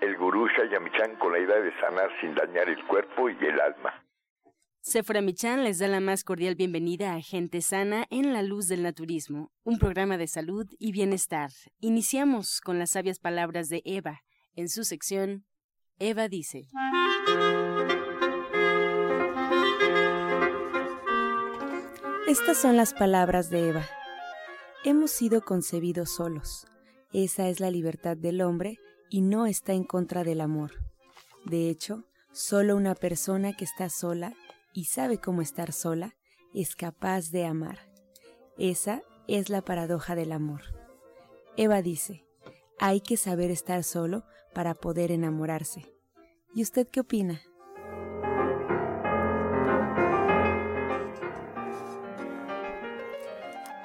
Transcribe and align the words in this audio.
el 0.00 0.16
gurú 0.16 0.46
Shayamichan 0.48 1.16
con 1.16 1.32
la 1.32 1.38
idea 1.38 1.60
de 1.60 1.72
sanar 1.80 2.10
sin 2.20 2.34
dañar 2.34 2.68
el 2.68 2.84
cuerpo 2.86 3.28
y 3.28 3.36
el 3.44 3.60
alma. 3.60 4.04
Seframichan 4.80 5.64
les 5.64 5.80
da 5.80 5.88
la 5.88 6.00
más 6.00 6.24
cordial 6.24 6.54
bienvenida 6.54 7.14
a 7.14 7.20
Gente 7.20 7.60
Sana 7.60 8.06
en 8.10 8.32
la 8.32 8.42
Luz 8.42 8.68
del 8.68 8.82
Naturismo, 8.82 9.50
un 9.64 9.78
programa 9.78 10.16
de 10.16 10.26
salud 10.26 10.66
y 10.78 10.92
bienestar. 10.92 11.50
Iniciamos 11.80 12.60
con 12.60 12.78
las 12.78 12.90
sabias 12.90 13.18
palabras 13.18 13.68
de 13.68 13.82
Eva. 13.84 14.22
En 14.54 14.68
su 14.68 14.84
sección, 14.84 15.44
Eva 15.98 16.28
dice. 16.28 16.68
Estas 22.26 22.56
son 22.56 22.76
las 22.76 22.94
palabras 22.94 23.50
de 23.50 23.68
Eva. 23.68 23.84
Hemos 24.84 25.10
sido 25.10 25.42
concebidos 25.42 26.10
solos. 26.14 26.66
Esa 27.12 27.48
es 27.48 27.60
la 27.60 27.70
libertad 27.70 28.16
del 28.16 28.40
hombre 28.42 28.78
y 29.10 29.22
no 29.22 29.46
está 29.46 29.72
en 29.72 29.84
contra 29.84 30.24
del 30.24 30.40
amor. 30.40 30.72
De 31.44 31.68
hecho, 31.68 32.04
solo 32.32 32.76
una 32.76 32.94
persona 32.94 33.52
que 33.52 33.64
está 33.64 33.88
sola 33.88 34.34
y 34.72 34.84
sabe 34.84 35.18
cómo 35.18 35.42
estar 35.42 35.72
sola 35.72 36.14
es 36.54 36.76
capaz 36.76 37.30
de 37.30 37.46
amar. 37.46 37.78
Esa 38.58 39.02
es 39.26 39.50
la 39.50 39.62
paradoja 39.62 40.14
del 40.14 40.32
amor. 40.32 40.62
Eva 41.56 41.82
dice, 41.82 42.24
hay 42.78 43.00
que 43.00 43.16
saber 43.16 43.50
estar 43.50 43.82
solo 43.84 44.24
para 44.54 44.74
poder 44.74 45.10
enamorarse. 45.10 45.86
¿Y 46.54 46.62
usted 46.62 46.88
qué 46.88 47.00
opina? 47.00 47.40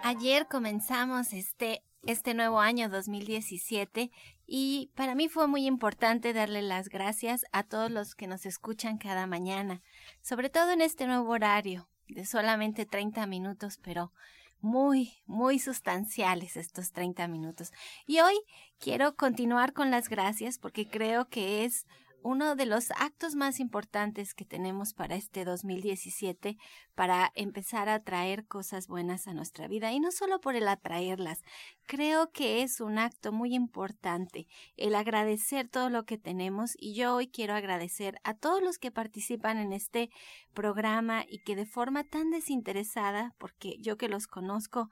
Ayer 0.03 0.47
comenzamos 0.47 1.33
este, 1.33 1.81
este 2.05 2.33
nuevo 2.33 2.59
año 2.59 2.89
2017 2.89 4.11
y 4.45 4.91
para 4.95 5.15
mí 5.15 5.29
fue 5.29 5.47
muy 5.47 5.65
importante 5.65 6.33
darle 6.33 6.61
las 6.61 6.89
gracias 6.89 7.45
a 7.51 7.63
todos 7.63 7.89
los 7.89 8.15
que 8.15 8.27
nos 8.27 8.45
escuchan 8.45 8.97
cada 8.97 9.25
mañana, 9.25 9.81
sobre 10.21 10.49
todo 10.49 10.71
en 10.71 10.81
este 10.81 11.07
nuevo 11.07 11.31
horario 11.31 11.87
de 12.07 12.25
solamente 12.25 12.85
30 12.85 13.25
minutos, 13.27 13.79
pero 13.81 14.11
muy, 14.59 15.13
muy 15.25 15.59
sustanciales 15.59 16.57
estos 16.57 16.91
30 16.91 17.27
minutos. 17.27 17.71
Y 18.05 18.19
hoy 18.19 18.35
quiero 18.79 19.15
continuar 19.15 19.73
con 19.73 19.91
las 19.91 20.09
gracias 20.09 20.57
porque 20.57 20.87
creo 20.87 21.27
que 21.29 21.65
es 21.65 21.85
uno 22.23 22.55
de 22.55 22.65
los 22.65 22.91
actos 22.91 23.35
más 23.35 23.59
importantes 23.59 24.33
que 24.33 24.45
tenemos 24.45 24.93
para 24.93 25.15
este 25.15 25.45
2017 25.45 26.57
para 26.95 27.31
empezar 27.35 27.89
a 27.89 28.03
traer 28.03 28.45
cosas 28.45 28.87
buenas 28.87 29.27
a 29.27 29.33
nuestra 29.33 29.67
vida 29.67 29.91
y 29.91 29.99
no 29.99 30.11
solo 30.11 30.39
por 30.39 30.55
el 30.55 30.67
atraerlas. 30.67 31.43
Creo 31.85 32.31
que 32.31 32.63
es 32.63 32.79
un 32.79 32.97
acto 32.97 33.31
muy 33.31 33.53
importante 33.53 34.47
el 34.77 34.95
agradecer 34.95 35.67
todo 35.67 35.89
lo 35.89 36.05
que 36.05 36.17
tenemos 36.17 36.75
y 36.77 36.95
yo 36.95 37.15
hoy 37.15 37.27
quiero 37.27 37.53
agradecer 37.53 38.19
a 38.23 38.33
todos 38.33 38.61
los 38.61 38.77
que 38.77 38.91
participan 38.91 39.57
en 39.57 39.73
este 39.73 40.09
programa 40.53 41.25
y 41.27 41.39
que 41.39 41.55
de 41.55 41.65
forma 41.65 42.03
tan 42.03 42.31
desinteresada, 42.31 43.35
porque 43.37 43.77
yo 43.79 43.97
que 43.97 44.09
los 44.09 44.27
conozco, 44.27 44.89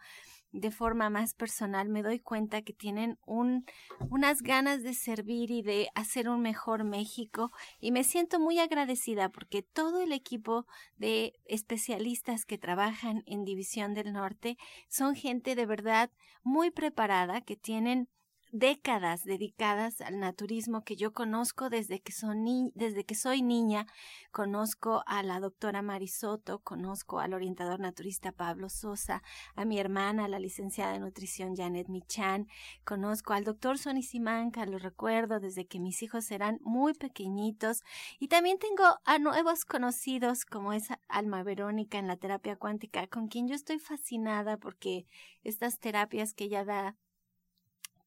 de 0.51 0.71
forma 0.71 1.09
más 1.09 1.33
personal 1.33 1.89
me 1.89 2.03
doy 2.03 2.19
cuenta 2.19 2.61
que 2.61 2.73
tienen 2.73 3.17
un, 3.25 3.65
unas 4.09 4.41
ganas 4.41 4.83
de 4.83 4.93
servir 4.93 5.51
y 5.51 5.61
de 5.61 5.89
hacer 5.95 6.29
un 6.29 6.41
mejor 6.41 6.83
México 6.83 7.51
y 7.79 7.91
me 7.91 8.03
siento 8.03 8.39
muy 8.39 8.59
agradecida 8.59 9.29
porque 9.29 9.63
todo 9.63 10.01
el 10.01 10.11
equipo 10.11 10.65
de 10.97 11.33
especialistas 11.45 12.45
que 12.45 12.57
trabajan 12.57 13.23
en 13.25 13.45
División 13.45 13.93
del 13.93 14.13
Norte 14.13 14.57
son 14.87 15.15
gente 15.15 15.55
de 15.55 15.65
verdad 15.65 16.11
muy 16.43 16.71
preparada 16.71 17.41
que 17.41 17.55
tienen 17.55 18.09
décadas 18.51 19.23
dedicadas 19.23 20.01
al 20.01 20.19
naturismo 20.19 20.83
que 20.83 20.95
yo 20.95 21.13
conozco 21.13 21.69
desde 21.69 22.01
que, 22.01 22.11
son 22.11 22.71
desde 22.75 23.05
que 23.05 23.15
soy 23.15 23.41
niña. 23.41 23.87
Conozco 24.31 25.03
a 25.05 25.23
la 25.23 25.39
doctora 25.39 25.81
Marisoto, 25.81 26.59
conozco 26.59 27.19
al 27.19 27.33
orientador 27.33 27.79
naturista 27.79 28.31
Pablo 28.31 28.69
Sosa, 28.69 29.23
a 29.55 29.65
mi 29.65 29.79
hermana, 29.79 30.27
la 30.27 30.39
licenciada 30.39 30.93
de 30.93 30.99
nutrición 30.99 31.55
Janet 31.55 31.87
Michan, 31.87 32.47
conozco 32.83 33.33
al 33.33 33.43
doctor 33.43 33.77
Sonny 33.77 34.03
Simanca, 34.03 34.65
lo 34.65 34.77
recuerdo 34.77 35.39
desde 35.39 35.65
que 35.65 35.79
mis 35.79 36.01
hijos 36.03 36.31
eran 36.31 36.59
muy 36.61 36.93
pequeñitos. 36.93 37.83
Y 38.19 38.27
también 38.27 38.57
tengo 38.59 38.83
a 39.05 39.19
nuevos 39.19 39.65
conocidos 39.65 40.45
como 40.45 40.73
esa 40.73 40.99
Alma 41.07 41.43
Verónica 41.43 41.97
en 41.97 42.07
la 42.07 42.17
terapia 42.17 42.55
cuántica, 42.55 43.07
con 43.07 43.27
quien 43.27 43.47
yo 43.47 43.55
estoy 43.55 43.79
fascinada 43.79 44.57
porque 44.57 45.05
estas 45.43 45.79
terapias 45.79 46.33
que 46.33 46.45
ella 46.45 46.65
da 46.65 46.95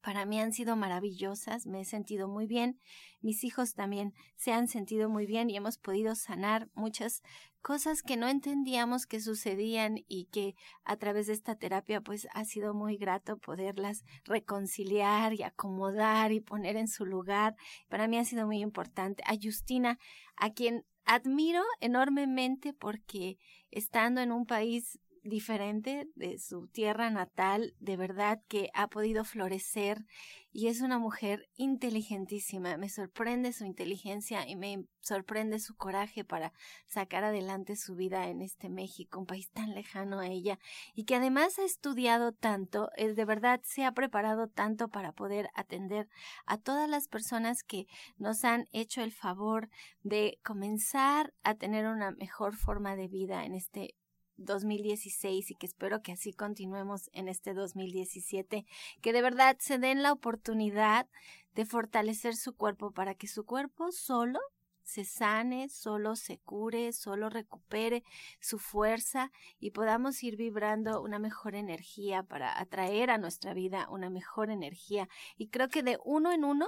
para 0.05 0.23
mí 0.27 0.39
han 0.39 0.53
sido 0.53 0.75
maravillosas, 0.75 1.65
me 1.65 1.81
he 1.81 1.83
sentido 1.83 2.27
muy 2.27 2.45
bien, 2.45 2.79
mis 3.21 3.43
hijos 3.43 3.73
también 3.73 4.13
se 4.35 4.51
han 4.51 4.67
sentido 4.67 5.09
muy 5.09 5.25
bien 5.25 5.49
y 5.49 5.57
hemos 5.57 5.79
podido 5.79 6.13
sanar 6.13 6.69
muchas 6.75 7.23
cosas 7.63 8.03
que 8.03 8.15
no 8.15 8.27
entendíamos 8.27 9.07
que 9.07 9.19
sucedían 9.19 10.05
y 10.07 10.25
que 10.25 10.53
a 10.83 10.97
través 10.97 11.25
de 11.25 11.33
esta 11.33 11.55
terapia 11.55 12.01
pues 12.01 12.27
ha 12.35 12.45
sido 12.45 12.75
muy 12.75 12.97
grato 12.97 13.39
poderlas 13.39 14.05
reconciliar 14.25 15.33
y 15.33 15.41
acomodar 15.41 16.31
y 16.31 16.39
poner 16.39 16.77
en 16.77 16.87
su 16.87 17.07
lugar. 17.07 17.55
Para 17.89 18.07
mí 18.07 18.19
ha 18.19 18.25
sido 18.25 18.45
muy 18.45 18.59
importante. 18.59 19.23
A 19.25 19.33
Justina, 19.41 19.97
a 20.35 20.51
quien 20.51 20.85
admiro 21.05 21.63
enormemente 21.79 22.73
porque 22.73 23.39
estando 23.71 24.21
en 24.21 24.31
un 24.31 24.45
país 24.45 24.99
diferente 25.25 26.07
de 26.15 26.37
su 26.37 26.67
tierra 26.67 27.09
natal, 27.09 27.73
de 27.79 27.97
verdad 27.97 28.41
que 28.47 28.69
ha 28.73 28.87
podido 28.87 29.25
florecer 29.25 30.05
y 30.51 30.67
es 30.67 30.81
una 30.81 30.99
mujer 30.99 31.49
inteligentísima. 31.55 32.77
Me 32.77 32.89
sorprende 32.89 33.51
su 33.51 33.65
inteligencia 33.65 34.47
y 34.47 34.55
me 34.55 34.85
sorprende 35.01 35.59
su 35.59 35.75
coraje 35.75 36.23
para 36.23 36.53
sacar 36.85 37.23
adelante 37.23 37.75
su 37.75 37.95
vida 37.95 38.29
en 38.29 38.41
este 38.41 38.69
México, 38.69 39.19
un 39.19 39.25
país 39.25 39.49
tan 39.51 39.73
lejano 39.73 40.19
a 40.19 40.27
ella 40.27 40.59
y 40.93 41.03
que 41.05 41.15
además 41.15 41.59
ha 41.59 41.65
estudiado 41.65 42.31
tanto, 42.31 42.89
es 42.95 43.15
de 43.15 43.25
verdad 43.25 43.59
se 43.63 43.83
ha 43.83 43.91
preparado 43.91 44.47
tanto 44.47 44.87
para 44.87 45.11
poder 45.11 45.49
atender 45.55 46.07
a 46.45 46.57
todas 46.57 46.89
las 46.89 47.07
personas 47.07 47.63
que 47.63 47.87
nos 48.17 48.45
han 48.45 48.67
hecho 48.71 49.01
el 49.01 49.11
favor 49.11 49.69
de 50.03 50.39
comenzar 50.43 51.33
a 51.43 51.55
tener 51.55 51.87
una 51.87 52.11
mejor 52.11 52.55
forma 52.55 52.95
de 52.95 53.07
vida 53.07 53.43
en 53.43 53.55
este 53.55 53.95
2016 54.37 55.51
y 55.51 55.55
que 55.55 55.65
espero 55.65 56.01
que 56.01 56.11
así 56.11 56.33
continuemos 56.33 57.09
en 57.13 57.27
este 57.27 57.53
2017, 57.53 58.65
que 59.01 59.13
de 59.13 59.21
verdad 59.21 59.57
se 59.59 59.77
den 59.77 60.03
la 60.03 60.11
oportunidad 60.11 61.07
de 61.53 61.65
fortalecer 61.65 62.35
su 62.35 62.55
cuerpo 62.55 62.91
para 62.91 63.15
que 63.15 63.27
su 63.27 63.45
cuerpo 63.45 63.91
solo 63.91 64.39
se 64.85 65.03
sane, 65.03 65.67
solo 65.67 66.15
se 66.15 66.37
cure, 66.37 66.93
solo 66.93 67.29
recupere 67.29 68.03
su 68.39 68.59
fuerza 68.59 69.31
y 69.59 69.71
podamos 69.71 70.21
ir 70.23 70.37
vibrando 70.37 71.01
una 71.01 71.17
mejor 71.17 71.55
energía 71.55 72.21
para 72.23 72.59
atraer 72.59 73.09
a 73.09 73.17
nuestra 73.17 73.53
vida 73.53 73.87
una 73.89 74.09
mejor 74.09 74.51
energía. 74.51 75.09
Y 75.37 75.47
creo 75.47 75.69
que 75.69 75.81
de 75.81 75.97
uno 76.05 76.31
en 76.31 76.43
uno 76.45 76.67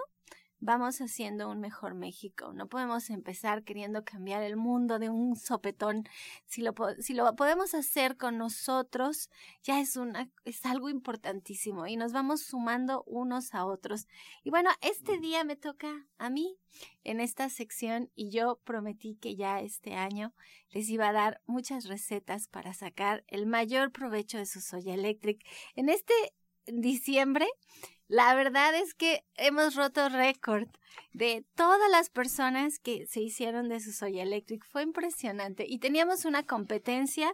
vamos 0.59 1.01
haciendo 1.01 1.49
un 1.49 1.59
mejor 1.59 1.93
México. 1.93 2.53
No 2.53 2.67
podemos 2.67 3.09
empezar 3.09 3.63
queriendo 3.63 4.03
cambiar 4.03 4.43
el 4.43 4.57
mundo 4.57 4.99
de 4.99 5.09
un 5.09 5.35
sopetón. 5.35 6.07
Si 6.45 6.61
lo, 6.61 6.73
si 6.99 7.13
lo 7.13 7.35
podemos 7.35 7.73
hacer 7.73 8.17
con 8.17 8.37
nosotros, 8.37 9.29
ya 9.63 9.79
es, 9.79 9.95
una, 9.97 10.29
es 10.45 10.65
algo 10.65 10.89
importantísimo 10.89 11.87
y 11.87 11.95
nos 11.95 12.11
vamos 12.11 12.41
sumando 12.41 13.03
unos 13.05 13.53
a 13.53 13.65
otros. 13.65 14.07
Y 14.43 14.49
bueno, 14.49 14.69
este 14.81 15.19
día 15.19 15.43
me 15.43 15.55
toca 15.55 16.07
a 16.17 16.29
mí 16.29 16.57
en 17.03 17.19
esta 17.19 17.49
sección 17.49 18.11
y 18.15 18.29
yo 18.29 18.59
prometí 18.63 19.15
que 19.15 19.35
ya 19.35 19.61
este 19.61 19.93
año 19.93 20.33
les 20.69 20.89
iba 20.89 21.09
a 21.09 21.13
dar 21.13 21.41
muchas 21.45 21.85
recetas 21.85 22.47
para 22.47 22.73
sacar 22.73 23.23
el 23.27 23.45
mayor 23.45 23.91
provecho 23.91 24.37
de 24.37 24.45
su 24.45 24.61
soya 24.61 24.93
electric. 24.93 25.45
En 25.75 25.89
este 25.89 26.13
diciembre 26.65 27.47
la 28.07 28.33
verdad 28.35 28.73
es 28.75 28.93
que 28.93 29.23
hemos 29.35 29.75
roto 29.75 30.09
récord 30.09 30.67
de 31.13 31.45
todas 31.55 31.89
las 31.91 32.09
personas 32.09 32.79
que 32.79 33.05
se 33.07 33.21
hicieron 33.21 33.69
de 33.69 33.79
su 33.79 33.91
Soya 33.91 34.23
Electric. 34.23 34.65
Fue 34.65 34.83
impresionante. 34.83 35.65
Y 35.67 35.79
teníamos 35.79 36.25
una 36.25 36.43
competencia 36.43 37.33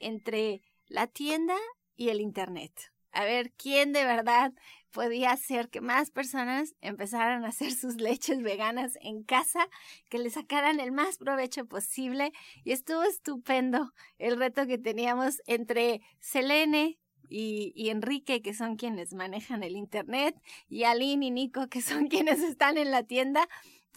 entre 0.00 0.62
la 0.88 1.06
tienda 1.06 1.56
y 1.96 2.08
el 2.08 2.20
Internet. 2.20 2.72
a 3.12 3.24
ver 3.24 3.52
quién 3.56 3.92
de 3.92 4.04
verdad 4.04 4.52
podía 4.92 5.32
hacer 5.32 5.68
que 5.68 5.80
más 5.80 6.10
personas 6.10 6.74
empezaran 6.80 7.44
a 7.44 7.48
hacer 7.48 7.72
sus 7.72 7.96
leches 7.96 8.42
veganas 8.42 8.98
en 9.00 9.22
casa, 9.22 9.68
que 10.08 10.18
le 10.18 10.30
sacaran 10.30 10.80
el 10.80 10.92
más 10.92 11.18
provecho 11.18 11.66
posible. 11.66 12.32
Y 12.64 12.72
estuvo 12.72 13.02
estupendo 13.02 13.92
el 14.18 14.38
reto 14.38 14.66
que 14.66 14.78
teníamos 14.78 15.40
entre 15.46 16.00
Selene, 16.20 16.98
y, 17.30 17.72
y, 17.74 17.90
Enrique, 17.90 18.42
que 18.42 18.52
son 18.54 18.76
quienes 18.76 19.14
manejan 19.14 19.62
el 19.62 19.76
Internet, 19.76 20.36
y 20.68 20.84
Aline 20.84 21.26
y 21.26 21.30
Nico, 21.30 21.68
que 21.68 21.80
son 21.80 22.08
quienes 22.08 22.40
están 22.40 22.76
en 22.76 22.90
la 22.90 23.04
tienda, 23.04 23.48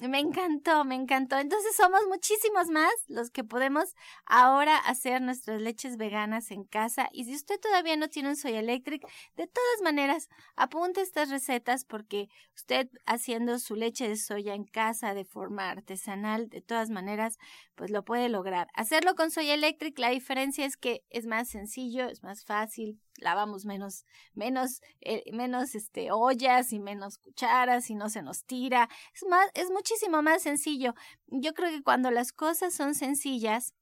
me 0.01 0.19
encantó, 0.19 0.85
me 0.85 0.95
encantó. 0.95 1.37
Entonces 1.37 1.75
somos 1.75 2.01
muchísimos 2.09 2.69
más 2.69 2.91
los 3.07 3.29
que 3.29 3.43
podemos 3.43 3.95
ahora 4.25 4.77
hacer 4.77 5.21
nuestras 5.21 5.61
leches 5.61 5.97
veganas 5.97 6.51
en 6.51 6.63
casa. 6.63 7.09
Y 7.11 7.25
si 7.25 7.35
usted 7.35 7.59
todavía 7.59 7.95
no 7.95 8.09
tiene 8.09 8.29
un 8.29 8.35
Soy 8.35 8.53
Electric, 8.53 9.03
de 9.35 9.47
todas 9.47 9.81
maneras, 9.83 10.29
apunte 10.55 11.01
estas 11.01 11.29
recetas 11.29 11.85
porque 11.85 12.29
usted 12.55 12.89
haciendo 13.05 13.59
su 13.59 13.75
leche 13.75 14.07
de 14.07 14.17
soya 14.17 14.55
en 14.55 14.65
casa 14.65 15.13
de 15.13 15.25
forma 15.25 15.69
artesanal, 15.69 16.49
de 16.49 16.61
todas 16.61 16.89
maneras, 16.89 17.37
pues 17.75 17.91
lo 17.91 18.03
puede 18.03 18.29
lograr. 18.29 18.67
Hacerlo 18.73 19.15
con 19.15 19.29
Soy 19.29 19.49
Electric, 19.51 19.97
la 19.99 20.09
diferencia 20.09 20.65
es 20.65 20.75
que 20.75 21.03
es 21.11 21.27
más 21.27 21.49
sencillo, 21.49 22.09
es 22.09 22.23
más 22.23 22.45
fácil, 22.45 22.99
lavamos 23.17 23.65
menos, 23.65 24.05
menos, 24.33 24.81
eh, 25.01 25.23
menos 25.31 25.75
este, 25.75 26.11
ollas 26.11 26.73
y 26.73 26.79
menos 26.79 27.17
cucharas 27.17 27.89
y 27.89 27.95
no 27.95 28.09
se 28.09 28.21
nos 28.21 28.45
tira. 28.45 28.89
Es 29.13 29.23
más, 29.27 29.49
es 29.53 29.69
muchísimo 29.69 30.21
más 30.21 30.43
sencillo. 30.43 30.93
Yo 31.27 31.53
creo 31.53 31.69
que 31.69 31.83
cuando 31.83 32.11
las 32.11 32.31
cosas 32.31 32.73
son 32.73 32.95
sencillas, 32.95 33.73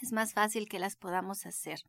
es 0.00 0.12
más 0.12 0.32
fácil 0.32 0.68
que 0.68 0.78
las 0.78 0.96
podamos 0.96 1.46
hacer. 1.46 1.80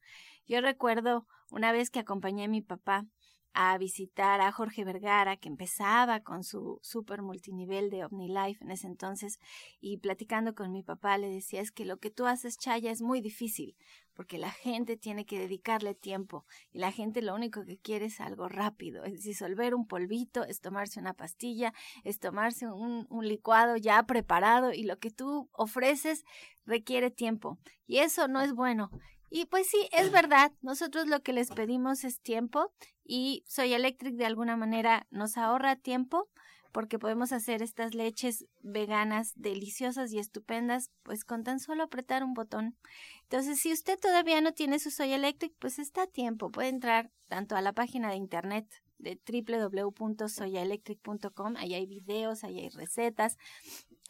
Yo 0.46 0.62
recuerdo 0.62 1.28
una 1.50 1.72
vez 1.72 1.90
que 1.90 2.00
acompañé 2.00 2.46
a 2.46 2.50
mi 2.50 2.62
papá 2.62 3.06
a 3.54 3.78
visitar 3.78 4.42
a 4.42 4.52
Jorge 4.52 4.84
Vergara, 4.84 5.38
que 5.38 5.50
empezaba 5.50 6.22
con 6.22 6.44
su 6.44 6.80
super 6.82 7.22
multinivel 7.22 7.90
de 7.90 8.06
OmniLife 8.06 8.64
en 8.64 8.72
ese 8.72 8.88
entonces, 8.88 9.40
y 9.80 9.98
platicando 9.98 10.56
con 10.56 10.72
mi 10.72 10.84
papá 10.84 11.18
le 11.18 11.30
decía, 11.30 11.62
es 11.62 11.72
que 11.72 11.86
lo 11.86 11.98
que 11.98 12.12
tú 12.12 12.26
haces, 12.26 12.58
Chaya, 12.58 12.92
es 12.92 13.02
muy 13.02 13.22
difícil, 13.22 13.76
porque 14.14 14.38
la 14.38 14.52
gente 14.52 14.98
tiene 14.98 15.26
que 15.26 15.40
dedicarle 15.40 15.96
tiempo, 15.96 16.46
y 16.72 16.80
la 16.80 16.92
gente 16.92 17.22
lo 17.22 17.36
único 17.36 17.66
que 17.66 17.78
quiere 17.78 18.06
es 18.06 18.22
algo 18.22 18.48
rápido, 18.48 19.04
es 19.04 19.24
disolver 19.24 19.76
un 19.76 19.88
polvito, 19.88 20.44
es 20.44 20.62
tomarse 20.62 21.00
una 21.00 21.14
pastilla, 21.14 21.74
es 22.04 22.20
tomarse 22.20 22.68
un, 22.68 23.06
un 23.10 23.28
licuado 23.28 23.76
ya 23.76 24.04
preparado, 24.04 24.74
y 24.74 24.84
lo 24.84 24.98
que 24.98 25.12
tú 25.12 25.50
ofreces 25.52 26.24
requiere 26.66 27.12
tiempo, 27.12 27.58
y 27.86 27.98
eso 27.98 28.28
no 28.28 28.42
es 28.42 28.54
bueno. 28.54 28.92
Y 29.34 29.46
pues 29.46 29.68
sí, 29.68 29.88
es 29.94 30.12
verdad, 30.12 30.52
nosotros 30.62 31.08
lo 31.08 31.22
que 31.22 31.32
les 31.32 31.52
pedimos 31.52 32.04
es 32.04 32.20
tiempo 32.20 32.74
y 33.06 33.46
Soy 33.48 33.74
Electric 33.74 34.16
de 34.16 34.26
alguna 34.26 34.58
manera 34.58 35.08
nos 35.10 35.38
ahorra 35.38 35.78
tiempo 35.78 36.28
porque 36.74 37.00
podemos 37.00 37.32
hacer 37.32 37.62
estas 37.62 37.96
leches 37.96 38.46
veganas 38.60 39.32
deliciosas 39.38 40.12
y 40.12 40.20
estupendas 40.20 40.92
pues 41.04 41.24
con 41.24 41.46
tan 41.46 41.62
solo 41.62 41.84
apretar 41.84 42.26
un 42.26 42.34
botón. 42.34 42.76
Entonces, 43.24 43.62
si 43.62 43.72
usted 43.72 43.98
todavía 43.98 44.42
no 44.42 44.52
tiene 44.52 44.80
su 44.80 44.92
Soy 44.92 45.14
Electric, 45.14 45.54
pues 45.60 45.80
está 45.80 46.02
a 46.04 46.08
tiempo. 46.08 46.52
Puede 46.52 46.68
entrar 46.68 47.10
tanto 47.30 47.56
a 47.56 47.62
la 47.62 47.72
página 47.72 48.10
de 48.10 48.18
internet 48.18 48.68
de 48.98 49.18
www.soyaelectric.com, 49.26 51.56
ahí 51.58 51.74
hay 51.74 51.86
videos, 51.86 52.44
ahí 52.44 52.60
hay 52.60 52.68
recetas, 52.70 53.38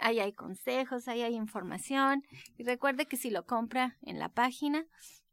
ahí 0.02 0.20
hay 0.20 0.34
consejos, 0.34 1.08
ahí 1.08 1.22
hay 1.22 1.36
información. 1.36 2.24
Y 2.58 2.64
recuerde 2.64 3.06
que 3.06 3.18
si 3.18 3.30
lo 3.30 3.46
compra 3.46 3.98
en 4.02 4.20
la 4.20 4.30
página, 4.30 4.86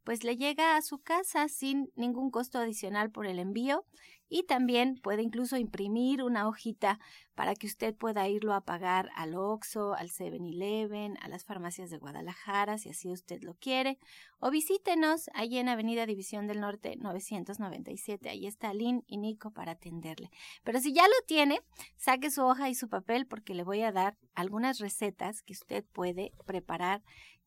pues 0.04 0.24
le 0.24 0.36
llega 0.36 0.76
a 0.76 0.82
su 0.82 0.98
casa 0.98 1.48
sin 1.48 1.90
ningún 1.94 2.30
costo 2.30 2.58
adicional 2.58 3.10
por 3.10 3.26
el 3.26 3.38
envío 3.38 3.84
y 4.28 4.44
también 4.44 4.96
puede 5.02 5.22
incluso 5.22 5.56
imprimir 5.56 6.22
una 6.22 6.48
hojita 6.48 6.98
para 7.34 7.54
que 7.54 7.66
usted 7.66 7.94
pueda 7.94 8.28
irlo 8.28 8.52
a 8.52 8.62
pagar 8.62 9.10
al 9.14 9.34
Oxxo, 9.34 9.94
al 9.94 10.10
7-Eleven, 10.10 11.16
a 11.20 11.28
las 11.28 11.44
farmacias 11.44 11.90
de 11.90 11.98
Guadalajara, 11.98 12.78
si 12.78 12.90
así 12.90 13.10
usted 13.12 13.42
lo 13.42 13.54
quiere, 13.54 13.98
o 14.40 14.50
visítenos 14.50 15.30
allí 15.34 15.58
en 15.58 15.68
Avenida 15.68 16.04
División 16.04 16.46
del 16.46 16.60
Norte 16.60 16.96
997. 16.96 18.28
Ahí 18.28 18.46
está 18.46 18.74
Lynn 18.74 19.04
y 19.06 19.18
Nico 19.18 19.52
para 19.52 19.72
atenderle. 19.72 20.30
Pero 20.64 20.80
si 20.80 20.92
ya 20.92 21.02
lo 21.02 21.26
tiene, 21.26 21.60
saque 21.96 22.30
su 22.30 22.42
hoja 22.42 22.68
y 22.68 22.74
su 22.74 22.88
papel 22.88 23.26
porque 23.26 23.54
le 23.54 23.62
voy 23.62 23.82
a 23.82 23.92
dar 23.92 24.16
algunas 24.34 24.78
recetas 24.78 25.42
que 25.42 25.52
usted 25.52 25.84
puede 25.92 26.32
preparar 26.44 27.02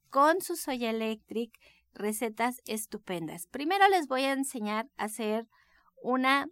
con 0.10 0.42
su 0.42 0.56
Soya 0.56 0.90
Electric, 0.90 1.52
recetas 1.94 2.62
estupendas. 2.66 3.48
Primero 3.48 3.88
les 3.90 4.08
voy 4.08 4.24
a 4.24 4.34
enseñar 4.34 4.90
a 4.98 5.06
hacer 5.06 5.48
una 6.02 6.48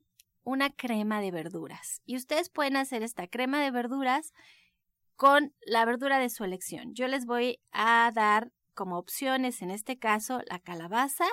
una 0.49 0.71
crema 0.71 1.21
de 1.21 1.31
verduras. 1.31 2.01
Y 2.05 2.15
ustedes 2.15 2.49
pueden 2.49 2.75
hacer 2.75 3.03
esta 3.03 3.27
crema 3.27 3.61
de 3.61 3.69
verduras 3.69 4.33
con 5.15 5.53
la 5.65 5.85
verdura 5.85 6.17
de 6.17 6.29
su 6.29 6.43
elección. 6.43 6.95
Yo 6.95 7.07
les 7.07 7.25
voy 7.25 7.59
a 7.71 8.11
dar 8.13 8.51
como 8.73 8.97
opciones, 8.97 9.61
en 9.61 9.69
este 9.69 9.99
caso, 9.99 10.41
la 10.49 10.59
calabaza 10.59 11.27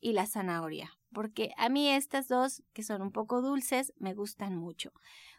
y 0.00 0.12
la 0.12 0.26
zanahoria, 0.26 0.98
porque 1.12 1.52
a 1.56 1.68
mí 1.68 1.88
estas 1.88 2.26
dos, 2.26 2.62
que 2.72 2.82
son 2.82 3.02
un 3.02 3.12
poco 3.12 3.42
dulces, 3.42 3.92
me 3.98 4.14
gustan 4.14 4.56
mucho. 4.56 4.92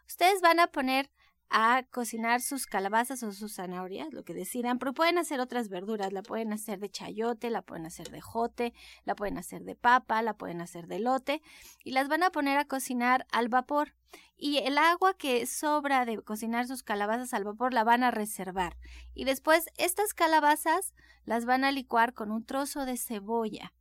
Ustedes 0.07 0.41
van 0.41 0.59
a 0.59 0.67
poner 0.67 1.09
a 1.49 1.83
cocinar 1.91 2.41
sus 2.41 2.65
calabazas 2.65 3.23
o 3.23 3.31
sus 3.31 3.55
zanahorias, 3.55 4.13
lo 4.13 4.23
que 4.23 4.33
decidan, 4.33 4.79
pero 4.79 4.93
pueden 4.93 5.17
hacer 5.17 5.39
otras 5.39 5.69
verduras, 5.69 6.13
la 6.13 6.21
pueden 6.21 6.53
hacer 6.53 6.79
de 6.79 6.89
chayote, 6.89 7.49
la 7.49 7.61
pueden 7.61 7.85
hacer 7.85 8.09
de 8.09 8.21
jote, 8.21 8.73
la 9.03 9.15
pueden 9.15 9.37
hacer 9.37 9.63
de 9.63 9.75
papa, 9.75 10.21
la 10.21 10.35
pueden 10.35 10.61
hacer 10.61 10.87
de 10.87 10.99
lote 10.99 11.41
y 11.83 11.91
las 11.91 12.07
van 12.07 12.23
a 12.23 12.31
poner 12.31 12.57
a 12.57 12.65
cocinar 12.65 13.25
al 13.31 13.49
vapor. 13.49 13.95
Y 14.37 14.59
el 14.59 14.77
agua 14.77 15.15
que 15.15 15.45
sobra 15.45 16.05
de 16.05 16.21
cocinar 16.21 16.65
sus 16.65 16.81
calabazas 16.81 17.33
al 17.33 17.43
vapor 17.43 17.73
la 17.73 17.83
van 17.83 18.03
a 18.03 18.11
reservar. 18.11 18.77
Y 19.13 19.25
después 19.25 19.65
estas 19.77 20.13
calabazas 20.13 20.93
las 21.25 21.45
van 21.45 21.65
a 21.65 21.71
licuar 21.71 22.13
con 22.13 22.31
un 22.31 22.45
trozo 22.45 22.85
de 22.85 22.97
cebolla 22.97 23.73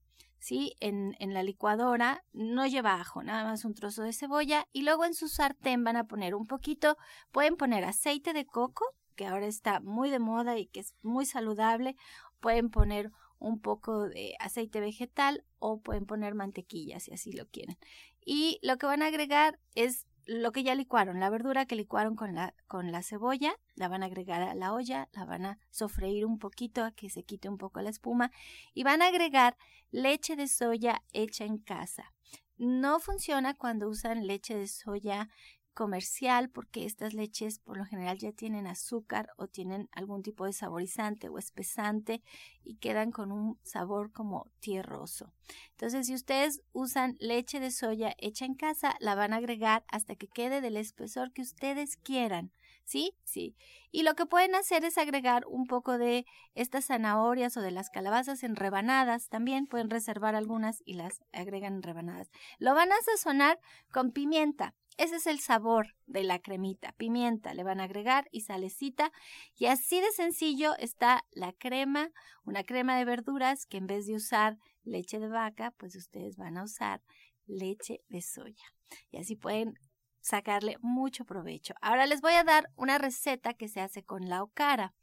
¿sí? 0.48 0.76
En, 0.80 1.14
en, 1.18 1.34
la 1.34 1.42
licuadora, 1.42 2.24
no 2.32 2.66
lleva 2.66 2.94
ajo, 2.94 3.22
nada 3.22 3.44
más 3.44 3.66
un 3.66 3.74
trozo 3.74 4.02
de 4.02 4.14
cebolla 4.14 4.66
y 4.72 4.80
luego 4.80 5.04
en 5.04 5.12
su 5.12 5.28
sartén 5.28 5.84
van 5.84 5.96
a 5.96 6.04
poner 6.04 6.34
un 6.34 6.46
poquito, 6.46 6.96
pueden 7.32 7.56
poner 7.56 7.84
aceite 7.84 8.32
de 8.32 8.46
coco, 8.46 8.86
que 9.14 9.26
ahora 9.26 9.44
está 9.44 9.80
muy 9.80 10.08
de 10.08 10.20
moda 10.20 10.56
y 10.56 10.66
que 10.66 10.80
es 10.80 10.94
muy 11.02 11.26
saludable, 11.26 11.96
pueden 12.40 12.70
poner 12.70 13.10
un 13.38 13.60
poco 13.60 14.08
de 14.08 14.36
aceite 14.40 14.80
vegetal 14.80 15.44
o 15.58 15.82
pueden 15.82 16.06
poner 16.06 16.34
mantequilla 16.34 16.98
si 16.98 17.12
así 17.12 17.32
lo 17.32 17.46
quieren. 17.46 17.76
Y 18.24 18.58
lo 18.62 18.78
que 18.78 18.86
van 18.86 19.02
a 19.02 19.08
agregar 19.08 19.60
es 19.74 20.06
lo 20.28 20.52
que 20.52 20.62
ya 20.62 20.74
licuaron, 20.74 21.20
la 21.20 21.30
verdura 21.30 21.64
que 21.64 21.74
licuaron 21.74 22.14
con 22.14 22.34
la, 22.34 22.54
con 22.66 22.92
la 22.92 23.02
cebolla, 23.02 23.56
la 23.76 23.88
van 23.88 24.02
a 24.02 24.06
agregar 24.06 24.42
a 24.42 24.54
la 24.54 24.74
olla, 24.74 25.08
la 25.12 25.24
van 25.24 25.46
a 25.46 25.58
sofreír 25.70 26.26
un 26.26 26.38
poquito 26.38 26.84
a 26.84 26.90
que 26.92 27.08
se 27.08 27.24
quite 27.24 27.48
un 27.48 27.56
poco 27.56 27.80
la 27.80 27.88
espuma 27.88 28.30
y 28.74 28.82
van 28.82 29.00
a 29.00 29.06
agregar 29.06 29.56
leche 29.90 30.36
de 30.36 30.46
soya 30.46 31.02
hecha 31.14 31.46
en 31.46 31.56
casa. 31.56 32.12
No 32.58 33.00
funciona 33.00 33.54
cuando 33.54 33.88
usan 33.88 34.26
leche 34.26 34.54
de 34.54 34.66
soya 34.66 35.30
comercial 35.78 36.50
porque 36.50 36.84
estas 36.84 37.14
leches 37.14 37.60
por 37.60 37.76
lo 37.76 37.84
general 37.84 38.18
ya 38.18 38.32
tienen 38.32 38.66
azúcar 38.66 39.30
o 39.36 39.46
tienen 39.46 39.88
algún 39.92 40.24
tipo 40.24 40.44
de 40.44 40.52
saborizante 40.52 41.28
o 41.28 41.38
espesante 41.38 42.20
y 42.64 42.78
quedan 42.78 43.12
con 43.12 43.30
un 43.30 43.60
sabor 43.62 44.10
como 44.10 44.50
tierroso. 44.58 45.32
Entonces, 45.70 46.08
si 46.08 46.14
ustedes 46.14 46.62
usan 46.72 47.14
leche 47.20 47.60
de 47.60 47.70
soya 47.70 48.12
hecha 48.18 48.44
en 48.44 48.56
casa, 48.56 48.96
la 48.98 49.14
van 49.14 49.32
a 49.32 49.36
agregar 49.36 49.84
hasta 49.86 50.16
que 50.16 50.26
quede 50.26 50.60
del 50.60 50.76
espesor 50.76 51.32
que 51.32 51.42
ustedes 51.42 51.96
quieran. 51.96 52.50
¿Sí? 52.82 53.12
Sí. 53.22 53.54
Y 53.92 54.02
lo 54.02 54.14
que 54.14 54.26
pueden 54.26 54.56
hacer 54.56 54.84
es 54.84 54.98
agregar 54.98 55.44
un 55.46 55.66
poco 55.66 55.96
de 55.96 56.24
estas 56.54 56.86
zanahorias 56.86 57.56
o 57.56 57.60
de 57.60 57.70
las 57.70 57.90
calabazas 57.90 58.42
en 58.42 58.56
rebanadas. 58.56 59.28
También 59.28 59.66
pueden 59.66 59.90
reservar 59.90 60.34
algunas 60.34 60.82
y 60.84 60.94
las 60.94 61.20
agregan 61.32 61.74
en 61.74 61.82
rebanadas. 61.82 62.30
Lo 62.58 62.74
van 62.74 62.90
a 62.90 62.96
sazonar 63.04 63.60
con 63.92 64.10
pimienta. 64.10 64.74
Ese 64.98 65.14
es 65.14 65.28
el 65.28 65.38
sabor 65.38 65.94
de 66.06 66.24
la 66.24 66.40
cremita. 66.40 66.90
Pimienta 66.90 67.54
le 67.54 67.62
van 67.62 67.78
a 67.78 67.84
agregar 67.84 68.26
y 68.32 68.40
salecita. 68.40 69.12
Y 69.54 69.66
así 69.66 70.00
de 70.00 70.10
sencillo 70.10 70.76
está 70.76 71.24
la 71.30 71.52
crema, 71.52 72.10
una 72.44 72.64
crema 72.64 72.98
de 72.98 73.04
verduras 73.04 73.64
que 73.64 73.76
en 73.76 73.86
vez 73.86 74.06
de 74.06 74.16
usar 74.16 74.58
leche 74.82 75.20
de 75.20 75.28
vaca, 75.28 75.70
pues 75.78 75.94
ustedes 75.94 76.36
van 76.36 76.58
a 76.58 76.64
usar 76.64 77.00
leche 77.46 78.00
de 78.08 78.20
soya. 78.22 78.74
Y 79.12 79.18
así 79.18 79.36
pueden 79.36 79.74
sacarle 80.20 80.76
mucho 80.80 81.24
provecho. 81.24 81.74
Ahora 81.80 82.06
les 82.06 82.20
voy 82.20 82.32
a 82.32 82.42
dar 82.42 82.68
una 82.74 82.98
receta 82.98 83.54
que 83.54 83.68
se 83.68 83.80
hace 83.80 84.02
con 84.02 84.28
la 84.28 84.42
ocara. 84.42 84.94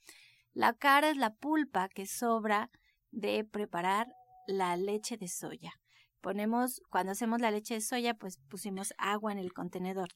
La 0.52 0.72
ocara 0.72 1.10
es 1.10 1.16
la 1.16 1.36
pulpa 1.36 1.88
que 1.88 2.06
sobra 2.06 2.70
de 3.12 3.46
preparar 3.46 4.10
la 4.46 4.76
leche 4.76 5.16
de 5.16 5.30
soya 5.30 5.80
ponemos, 6.26 6.82
cuando 6.90 7.12
hacemos 7.12 7.40
la 7.40 7.52
leche 7.52 7.76
de 7.76 7.82
soya, 7.82 8.16
pues 8.16 8.40
pusimos 8.50 8.96
agua 8.98 9.32
en 9.32 9.38
el 9.38 9.54
contenedor. 9.54 10.10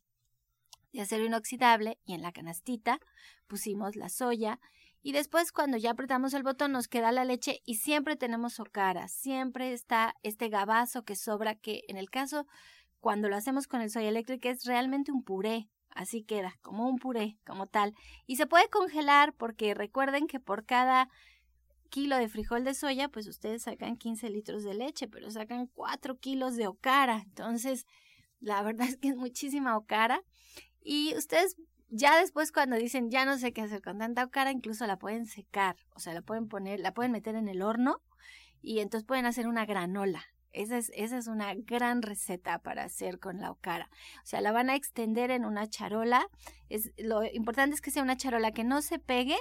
De 0.91 1.01
acero 1.01 1.23
inoxidable 1.23 1.99
y 2.03 2.15
en 2.15 2.23
la 2.23 2.31
canastita 2.31 2.99
pusimos 3.45 3.95
la 3.95 4.09
soya. 4.09 4.59
Y 5.03 5.11
después 5.11 5.51
cuando 5.51 5.77
ya 5.77 5.91
apretamos 5.91 6.33
el 6.33 6.41
botón 6.41 6.71
nos 6.71 6.87
queda 6.87 7.11
la 7.11 7.25
leche 7.25 7.61
y 7.63 7.75
siempre 7.75 8.15
tenemos 8.15 8.59
ocara, 8.59 9.07
siempre 9.07 9.71
está 9.71 10.15
este 10.23 10.49
gabazo 10.49 11.03
que 11.03 11.15
sobra 11.15 11.53
que 11.53 11.83
en 11.87 11.97
el 11.97 12.09
caso 12.09 12.47
cuando 12.99 13.29
lo 13.29 13.35
hacemos 13.35 13.67
con 13.67 13.81
el 13.81 13.91
soya 13.91 14.09
eléctrica 14.09 14.49
es 14.49 14.65
realmente 14.65 15.11
un 15.11 15.23
puré, 15.23 15.69
así 15.91 16.23
queda, 16.23 16.55
como 16.63 16.89
un 16.89 16.97
puré, 16.97 17.37
como 17.45 17.67
tal. 17.67 17.93
Y 18.25 18.37
se 18.37 18.47
puede 18.47 18.67
congelar 18.69 19.35
porque 19.35 19.75
recuerden 19.75 20.25
que 20.25 20.39
por 20.39 20.65
cada 20.65 21.07
kilo 21.89 22.17
de 22.17 22.29
frijol 22.29 22.63
de 22.63 22.73
soya, 22.73 23.09
pues 23.09 23.27
ustedes 23.27 23.63
sacan 23.63 23.97
15 23.97 24.29
litros 24.29 24.63
de 24.63 24.73
leche, 24.73 25.07
pero 25.07 25.29
sacan 25.31 25.67
4 25.67 26.17
kilos 26.19 26.55
de 26.55 26.67
ocara. 26.67 27.21
Entonces, 27.25 27.85
la 28.39 28.61
verdad 28.63 28.87
es 28.87 28.97
que 28.97 29.09
es 29.09 29.15
muchísima 29.15 29.77
ocara. 29.77 30.23
Y 30.81 31.13
ustedes 31.17 31.57
ya 31.89 32.19
después 32.19 32.51
cuando 32.51 32.75
dicen 32.75 33.09
ya 33.09 33.25
no 33.25 33.37
sé 33.37 33.51
qué 33.51 33.61
hacer 33.61 33.81
con 33.81 33.97
tanta 33.97 34.23
ocara, 34.23 34.51
incluso 34.51 34.85
la 34.87 34.97
pueden 34.97 35.25
secar, 35.25 35.75
o 35.95 35.99
sea, 35.99 36.13
la 36.13 36.21
pueden 36.21 36.47
poner, 36.47 36.79
la 36.79 36.93
pueden 36.93 37.11
meter 37.11 37.35
en 37.35 37.47
el 37.47 37.61
horno 37.61 38.01
y 38.61 38.79
entonces 38.79 39.05
pueden 39.05 39.25
hacer 39.25 39.47
una 39.47 39.65
granola. 39.65 40.23
Esa 40.51 40.77
es, 40.77 40.91
esa 40.95 41.17
es 41.17 41.27
una 41.27 41.53
gran 41.53 42.01
receta 42.01 42.59
para 42.59 42.83
hacer 42.83 43.19
con 43.19 43.39
la 43.39 43.51
ocara. 43.51 43.89
O 44.23 44.25
sea, 44.25 44.41
la 44.41 44.51
van 44.51 44.69
a 44.71 44.75
extender 44.75 45.29
en 45.29 45.45
una 45.45 45.69
charola. 45.69 46.27
Es, 46.69 46.91
lo 46.97 47.23
importante 47.23 47.75
es 47.75 47.81
que 47.81 47.91
sea 47.91 48.01
una 48.01 48.17
charola 48.17 48.51
que 48.51 48.63
no 48.63 48.81
se 48.81 48.97
pegue 48.97 49.37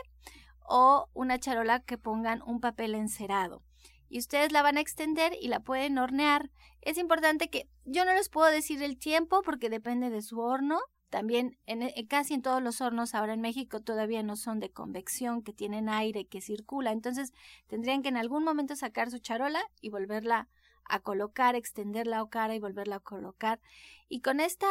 o 0.68 1.08
una 1.14 1.38
charola 1.38 1.80
que 1.80 1.98
pongan 1.98 2.42
un 2.42 2.60
papel 2.60 2.94
encerado. 2.94 3.62
Y 4.08 4.18
ustedes 4.18 4.52
la 4.52 4.62
van 4.62 4.76
a 4.76 4.80
extender 4.80 5.32
y 5.40 5.48
la 5.48 5.60
pueden 5.60 5.98
hornear. 5.98 6.50
Es 6.82 6.98
importante 6.98 7.50
que 7.50 7.68
yo 7.84 8.04
no 8.04 8.12
les 8.12 8.28
puedo 8.28 8.50
decir 8.50 8.82
el 8.82 8.98
tiempo 8.98 9.42
porque 9.42 9.70
depende 9.70 10.10
de 10.10 10.22
su 10.22 10.40
horno, 10.40 10.80
también 11.10 11.56
en, 11.64 11.88
casi 12.06 12.34
en 12.34 12.42
todos 12.42 12.62
los 12.62 12.80
hornos 12.80 13.14
ahora 13.14 13.32
en 13.32 13.40
México 13.40 13.80
todavía 13.80 14.22
no 14.22 14.36
son 14.36 14.60
de 14.60 14.70
convección, 14.70 15.42
que 15.42 15.54
tienen 15.54 15.88
aire 15.88 16.26
que 16.26 16.42
circula. 16.42 16.92
Entonces 16.92 17.32
tendrían 17.66 18.02
que 18.02 18.10
en 18.10 18.18
algún 18.18 18.44
momento 18.44 18.76
sacar 18.76 19.10
su 19.10 19.18
charola 19.18 19.62
y 19.80 19.88
volverla 19.88 20.48
a 20.84 21.00
colocar, 21.00 21.54
extender 21.54 22.06
la 22.06 22.22
ocara 22.22 22.54
y 22.54 22.60
volverla 22.60 22.96
a 22.96 23.00
colocar. 23.00 23.60
Y 24.08 24.20
con 24.20 24.40
esta, 24.40 24.66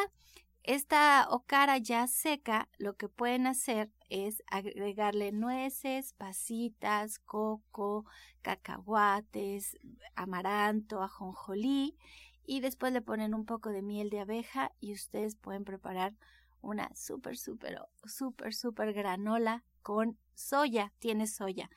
esta 0.67 1.27
ocara 1.29 1.77
ya 1.77 2.07
seca, 2.07 2.67
lo 2.77 2.97
que 2.97 3.07
pueden 3.07 3.47
hacer 3.47 3.89
es 4.09 4.43
agregarle 4.51 5.31
nueces, 5.31 6.11
pasitas, 6.11 7.19
coco, 7.19 8.05
cacahuates, 8.41 9.77
amaranto, 10.15 11.01
ajonjolí 11.01 11.97
y 12.45 12.59
después 12.59 12.91
le 12.91 13.01
ponen 13.01 13.33
un 13.33 13.45
poco 13.45 13.69
de 13.69 13.81
miel 13.81 14.09
de 14.09 14.19
abeja 14.19 14.73
y 14.81 14.91
ustedes 14.91 15.37
pueden 15.37 15.63
preparar 15.63 16.13
una 16.59 16.93
súper, 16.95 17.37
súper, 17.37 17.79
súper, 18.03 18.53
súper 18.53 18.91
granola 18.91 19.63
con 19.81 20.17
soya, 20.35 20.91
tiene 20.99 21.27
soya. 21.27 21.69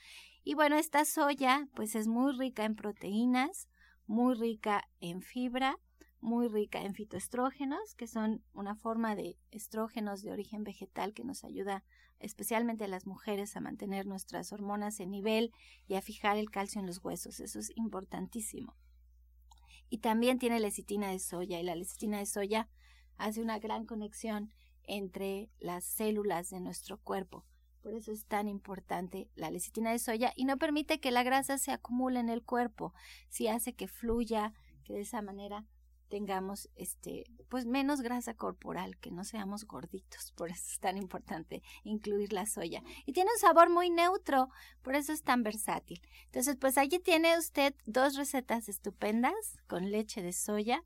Y 0.42 0.54
bueno, 0.54 0.74
esta 0.74 1.04
soya 1.04 1.68
pues 1.74 1.94
es 1.94 2.08
muy 2.08 2.36
rica 2.36 2.64
en 2.64 2.74
proteínas, 2.74 3.68
muy 4.08 4.34
rica 4.34 4.88
en 4.98 5.22
fibra, 5.22 5.78
muy 6.20 6.48
rica 6.48 6.82
en 6.82 6.94
fitoestrógenos, 6.94 7.94
que 7.94 8.06
son 8.06 8.42
una 8.52 8.74
forma 8.74 9.14
de 9.14 9.38
estrógenos 9.50 10.22
de 10.22 10.32
origen 10.32 10.64
vegetal 10.64 11.14
que 11.14 11.24
nos 11.24 11.44
ayuda 11.44 11.84
especialmente 12.18 12.84
a 12.84 12.88
las 12.88 13.06
mujeres 13.06 13.56
a 13.56 13.60
mantener 13.60 14.06
nuestras 14.06 14.52
hormonas 14.52 15.00
en 15.00 15.10
nivel 15.10 15.52
y 15.88 15.94
a 15.94 16.02
fijar 16.02 16.36
el 16.36 16.50
calcio 16.50 16.80
en 16.80 16.86
los 16.86 17.02
huesos. 17.02 17.40
Eso 17.40 17.58
es 17.58 17.72
importantísimo. 17.76 18.76
Y 19.88 19.98
también 19.98 20.38
tiene 20.38 20.60
lecitina 20.60 21.10
de 21.10 21.18
soya 21.18 21.58
y 21.58 21.64
la 21.64 21.74
lecitina 21.74 22.18
de 22.18 22.26
soya 22.26 22.68
hace 23.16 23.42
una 23.42 23.58
gran 23.58 23.86
conexión 23.86 24.52
entre 24.84 25.50
las 25.58 25.84
células 25.84 26.50
de 26.50 26.60
nuestro 26.60 26.98
cuerpo. 26.98 27.44
Por 27.82 27.94
eso 27.94 28.12
es 28.12 28.26
tan 28.26 28.46
importante 28.46 29.30
la 29.34 29.50
lecitina 29.50 29.90
de 29.90 29.98
soya 29.98 30.32
y 30.36 30.44
no 30.44 30.58
permite 30.58 31.00
que 31.00 31.10
la 31.10 31.22
grasa 31.22 31.56
se 31.58 31.72
acumule 31.72 32.20
en 32.20 32.28
el 32.28 32.42
cuerpo, 32.42 32.92
si 33.28 33.48
hace 33.48 33.74
que 33.74 33.88
fluya, 33.88 34.52
que 34.84 34.92
de 34.92 35.00
esa 35.00 35.22
manera 35.22 35.64
tengamos 36.10 36.68
este 36.74 37.24
pues 37.48 37.64
menos 37.64 38.02
grasa 38.02 38.34
corporal, 38.34 38.98
que 38.98 39.10
no 39.10 39.24
seamos 39.24 39.64
gorditos, 39.64 40.32
por 40.32 40.50
eso 40.50 40.62
es 40.70 40.78
tan 40.78 40.98
importante 40.98 41.62
incluir 41.84 42.32
la 42.32 42.44
soya. 42.44 42.82
Y 43.06 43.12
tiene 43.12 43.30
un 43.34 43.40
sabor 43.40 43.70
muy 43.70 43.88
neutro, 43.88 44.48
por 44.82 44.94
eso 44.94 45.12
es 45.12 45.22
tan 45.22 45.42
versátil. 45.42 46.02
Entonces, 46.26 46.56
pues 46.60 46.76
allí 46.76 46.98
tiene 46.98 47.38
usted 47.38 47.74
dos 47.86 48.16
recetas 48.16 48.68
estupendas 48.68 49.32
con 49.66 49.90
leche 49.90 50.22
de 50.22 50.32
soya 50.32 50.82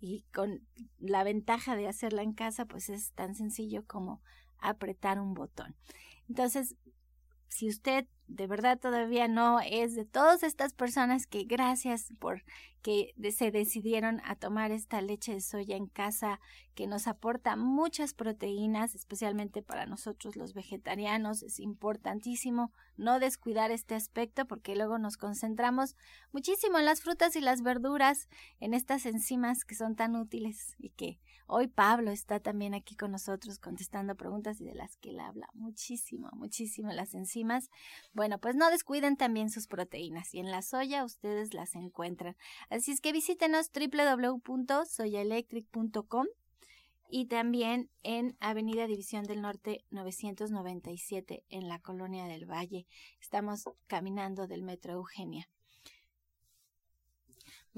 y 0.00 0.22
con 0.32 0.66
la 0.98 1.24
ventaja 1.24 1.74
de 1.74 1.88
hacerla 1.88 2.22
en 2.22 2.32
casa, 2.32 2.64
pues 2.64 2.88
es 2.88 3.12
tan 3.12 3.34
sencillo 3.34 3.84
como 3.86 4.22
apretar 4.58 5.18
un 5.18 5.34
botón. 5.34 5.74
Entonces, 6.28 6.76
si 7.48 7.68
usted 7.68 8.06
de 8.28 8.46
verdad 8.46 8.78
todavía 8.78 9.26
no 9.26 9.60
es 9.60 9.94
de 9.94 10.04
todas 10.04 10.42
estas 10.42 10.74
personas 10.74 11.26
que 11.26 11.44
gracias 11.44 12.12
por 12.18 12.42
que 12.82 13.12
se 13.36 13.50
decidieron 13.50 14.20
a 14.24 14.36
tomar 14.36 14.70
esta 14.70 15.02
leche 15.02 15.34
de 15.34 15.40
soya 15.40 15.76
en 15.76 15.86
casa 15.86 16.40
que 16.74 16.86
nos 16.86 17.08
aporta 17.08 17.56
muchas 17.56 18.14
proteínas, 18.14 18.94
especialmente 18.94 19.62
para 19.62 19.84
nosotros 19.84 20.36
los 20.36 20.54
vegetarianos. 20.54 21.42
Es 21.42 21.58
importantísimo 21.58 22.72
no 22.96 23.18
descuidar 23.18 23.72
este 23.72 23.96
aspecto 23.96 24.46
porque 24.46 24.76
luego 24.76 24.98
nos 24.98 25.16
concentramos 25.16 25.96
muchísimo 26.30 26.78
en 26.78 26.84
las 26.84 27.00
frutas 27.00 27.34
y 27.34 27.40
las 27.40 27.62
verduras, 27.62 28.28
en 28.60 28.74
estas 28.74 29.06
enzimas 29.06 29.64
que 29.64 29.74
son 29.74 29.96
tan 29.96 30.14
útiles 30.14 30.76
y 30.78 30.90
que 30.90 31.18
hoy 31.48 31.66
Pablo 31.66 32.12
está 32.12 32.38
también 32.38 32.74
aquí 32.74 32.94
con 32.94 33.10
nosotros 33.10 33.58
contestando 33.58 34.14
preguntas 34.14 34.60
y 34.60 34.64
de 34.64 34.74
las 34.74 34.96
que 34.98 35.10
él 35.10 35.18
habla 35.18 35.48
muchísimo, 35.54 36.30
muchísimo 36.32 36.92
las 36.92 37.14
enzimas. 37.14 37.70
Bueno, 38.18 38.38
pues 38.40 38.56
no 38.56 38.68
descuiden 38.68 39.16
también 39.16 39.48
sus 39.48 39.68
proteínas 39.68 40.34
y 40.34 40.40
en 40.40 40.50
la 40.50 40.62
soya 40.62 41.04
ustedes 41.04 41.54
las 41.54 41.76
encuentran. 41.76 42.36
Así 42.68 42.90
es 42.90 43.00
que 43.00 43.12
visítenos 43.12 43.70
www.soyaelectric.com 43.70 46.26
y 47.08 47.26
también 47.26 47.90
en 48.02 48.36
Avenida 48.40 48.88
División 48.88 49.22
del 49.22 49.40
Norte 49.40 49.84
997 49.90 51.44
en 51.48 51.68
la 51.68 51.78
Colonia 51.78 52.24
del 52.24 52.50
Valle. 52.50 52.88
Estamos 53.20 53.62
caminando 53.86 54.48
del 54.48 54.64
Metro 54.64 54.94
Eugenia. 54.94 55.48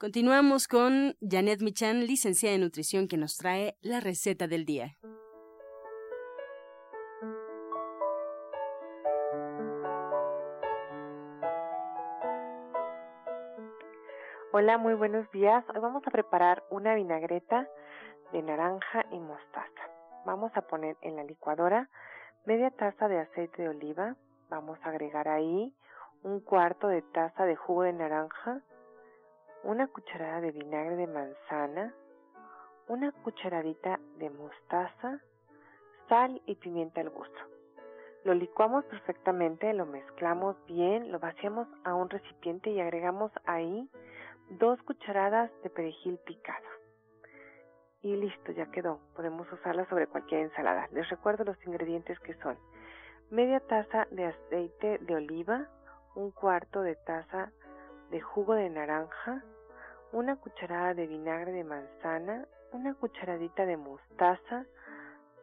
Continuamos 0.00 0.66
con 0.66 1.14
Janet 1.20 1.60
Michan, 1.60 2.06
licenciada 2.06 2.54
en 2.54 2.62
nutrición, 2.62 3.06
que 3.06 3.18
nos 3.18 3.36
trae 3.36 3.76
la 3.82 4.00
receta 4.00 4.46
del 4.46 4.64
día. 4.64 4.96
Hola, 14.52 14.78
muy 14.78 14.94
buenos 14.94 15.30
días. 15.32 15.62
Hoy 15.68 15.80
vamos 15.82 16.02
a 16.06 16.10
preparar 16.10 16.64
una 16.70 16.94
vinagreta 16.94 17.68
de 18.32 18.40
naranja 18.40 19.04
y 19.12 19.18
mostaza. 19.18 19.90
Vamos 20.24 20.50
a 20.54 20.62
poner 20.62 20.96
en 21.02 21.16
la 21.16 21.24
licuadora 21.24 21.90
media 22.46 22.70
taza 22.70 23.06
de 23.06 23.18
aceite 23.18 23.60
de 23.64 23.68
oliva. 23.68 24.16
Vamos 24.48 24.78
a 24.82 24.88
agregar 24.88 25.28
ahí 25.28 25.74
un 26.22 26.40
cuarto 26.40 26.88
de 26.88 27.02
taza 27.02 27.44
de 27.44 27.54
jugo 27.54 27.82
de 27.82 27.92
naranja, 27.92 28.62
una 29.62 29.86
cucharada 29.88 30.40
de 30.40 30.52
vinagre 30.52 30.96
de 30.96 31.06
manzana, 31.06 31.94
una 32.88 33.12
cucharadita 33.12 34.00
de 34.18 34.30
mostaza, 34.30 35.20
sal 36.08 36.40
y 36.46 36.54
pimienta 36.56 37.00
al 37.00 37.10
gusto. 37.10 37.40
Lo 38.24 38.34
licuamos 38.34 38.84
perfectamente, 38.86 39.72
lo 39.72 39.86
mezclamos 39.86 40.56
bien, 40.66 41.10
lo 41.10 41.18
vaciamos 41.18 41.68
a 41.84 41.94
un 41.94 42.10
recipiente 42.10 42.70
y 42.70 42.80
agregamos 42.80 43.32
ahí 43.46 43.88
dos 44.50 44.82
cucharadas 44.82 45.50
de 45.62 45.70
perejil 45.70 46.18
picado. 46.18 46.66
Y 48.02 48.16
listo, 48.16 48.52
ya 48.52 48.66
quedó. 48.70 48.98
Podemos 49.14 49.50
usarla 49.52 49.86
sobre 49.88 50.06
cualquier 50.06 50.42
ensalada. 50.42 50.88
Les 50.92 51.08
recuerdo 51.08 51.44
los 51.44 51.66
ingredientes 51.66 52.18
que 52.20 52.34
son 52.34 52.58
media 53.30 53.60
taza 53.60 54.06
de 54.10 54.26
aceite 54.26 54.98
de 54.98 55.14
oliva, 55.14 55.68
un 56.14 56.30
cuarto 56.30 56.80
de 56.82 56.96
taza 56.96 57.52
de 58.10 58.20
jugo 58.20 58.54
de 58.54 58.68
naranja, 58.70 59.44
una 60.12 60.36
cucharada 60.36 60.94
de 60.94 61.06
vinagre 61.06 61.52
de 61.52 61.64
manzana, 61.64 62.46
una 62.72 62.94
cucharadita 62.94 63.66
de 63.66 63.76
mostaza, 63.76 64.66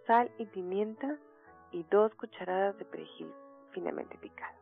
sal 0.06 0.32
y 0.38 0.46
pimienta 0.46 1.18
y 1.72 1.84
dos 1.92 2.14
cucharadas 2.16 2.78
de 2.78 2.86
perejil 2.86 3.32
finamente 3.72 4.18
picado. 4.18 4.58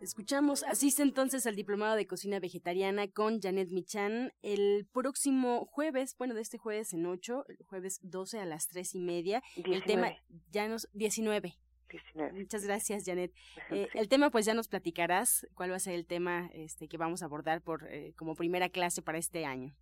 Escuchamos, 0.00 0.62
asiste 0.64 1.02
entonces 1.02 1.46
al 1.46 1.56
Diplomado 1.56 1.96
de 1.96 2.06
Cocina 2.06 2.38
Vegetariana 2.38 3.08
con 3.08 3.40
Janet 3.40 3.70
Michan 3.70 4.30
el 4.42 4.86
próximo 4.92 5.64
jueves, 5.64 6.14
bueno, 6.18 6.34
de 6.34 6.42
este 6.42 6.58
jueves 6.58 6.92
en 6.92 7.06
8, 7.06 7.46
el 7.48 7.64
jueves 7.64 8.00
12 8.02 8.40
a 8.40 8.44
las 8.44 8.68
tres 8.68 8.94
y 8.94 9.00
media. 9.00 9.42
El 9.56 9.84
tema 9.84 10.10
ya 10.50 10.68
nos, 10.68 10.90
19. 10.92 11.56
19. 11.96 12.32
Muchas 12.32 12.64
gracias, 12.64 13.04
Janet. 13.04 13.32
Eh, 13.70 13.88
el 13.94 14.08
tema, 14.08 14.30
pues 14.30 14.46
ya 14.46 14.54
nos 14.54 14.68
platicarás 14.68 15.46
cuál 15.54 15.72
va 15.72 15.76
a 15.76 15.80
ser 15.80 15.94
el 15.94 16.06
tema 16.06 16.48
este, 16.52 16.86
que 16.88 16.98
vamos 16.98 17.22
a 17.22 17.24
abordar 17.24 17.60
por 17.62 17.84
eh, 17.90 18.12
como 18.16 18.36
primera 18.36 18.68
clase 18.68 19.02
para 19.02 19.18
este 19.18 19.44
año. 19.44 19.72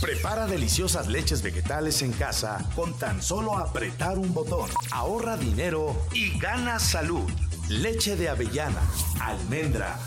Prepara 0.00 0.46
deliciosas 0.46 1.08
leches 1.08 1.42
vegetales 1.42 2.02
en 2.02 2.12
casa 2.12 2.64
con 2.76 2.96
tan 2.98 3.20
solo 3.22 3.58
apretar 3.58 4.18
un 4.18 4.32
botón. 4.32 4.70
Ahorra 4.92 5.36
dinero 5.36 5.96
y 6.12 6.38
gana 6.38 6.78
salud. 6.78 7.28
Leche 7.68 8.14
de 8.16 8.28
avellana, 8.28 8.80
almendra, 9.20 9.98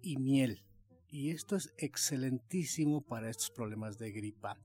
y 0.00 0.16
miel. 0.16 0.64
Y 1.08 1.30
esto 1.30 1.56
es 1.56 1.74
excelentísimo 1.76 3.02
para 3.02 3.28
estos 3.28 3.50
problemas 3.50 3.98
de 3.98 4.12
gripa. 4.12 4.56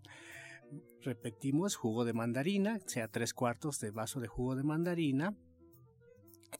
Repetimos, 1.01 1.75
jugo 1.75 2.05
de 2.05 2.13
mandarina, 2.13 2.79
sea 2.85 3.09
tres 3.09 3.33
cuartos 3.33 3.79
de 3.81 3.91
vaso 3.91 4.21
de 4.21 4.27
jugo 4.27 4.55
de 4.55 4.63
mandarina, 4.63 5.35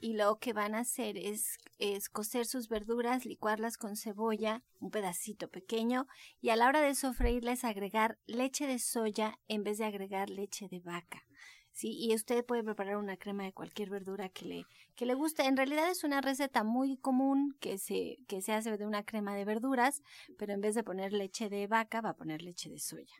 Y 0.00 0.14
lo 0.14 0.36
que 0.36 0.54
van 0.54 0.74
a 0.74 0.80
hacer 0.80 1.18
es, 1.18 1.58
es 1.78 2.08
cocer 2.08 2.46
sus 2.46 2.68
verduras, 2.68 3.26
licuarlas 3.26 3.76
con 3.76 3.96
cebolla, 3.96 4.62
un 4.80 4.90
pedacito 4.90 5.48
pequeño, 5.48 6.06
y 6.40 6.48
a 6.48 6.56
la 6.56 6.66
hora 6.68 6.80
de 6.80 6.94
sofreírles 6.94 7.64
agregar 7.64 8.18
leche 8.26 8.66
de 8.66 8.78
soya 8.78 9.38
en 9.48 9.64
vez 9.64 9.78
de 9.78 9.84
agregar 9.84 10.30
leche 10.30 10.68
de 10.68 10.80
vaca. 10.80 11.26
Sí, 11.74 11.92
y 11.98 12.14
usted 12.14 12.44
puede 12.44 12.62
preparar 12.62 12.98
una 12.98 13.16
crema 13.16 13.42
de 13.42 13.52
cualquier 13.52 13.90
verdura 13.90 14.28
que 14.28 14.44
le, 14.44 14.66
que 14.94 15.06
le 15.06 15.14
guste. 15.14 15.44
En 15.44 15.56
realidad 15.56 15.90
es 15.90 16.04
una 16.04 16.20
receta 16.20 16.62
muy 16.62 16.96
común 16.96 17.56
que 17.58 17.78
se, 17.78 18.18
que 18.28 18.42
se 18.42 18.52
hace 18.52 18.78
de 18.78 18.86
una 18.86 19.02
crema 19.02 19.34
de 19.34 19.44
verduras, 19.44 20.00
pero 20.38 20.52
en 20.52 20.60
vez 20.60 20.76
de 20.76 20.84
poner 20.84 21.12
leche 21.12 21.48
de 21.48 21.66
vaca, 21.66 22.00
va 22.00 22.10
a 22.10 22.16
poner 22.16 22.42
leche 22.42 22.70
de 22.70 22.78
soya. 22.78 23.16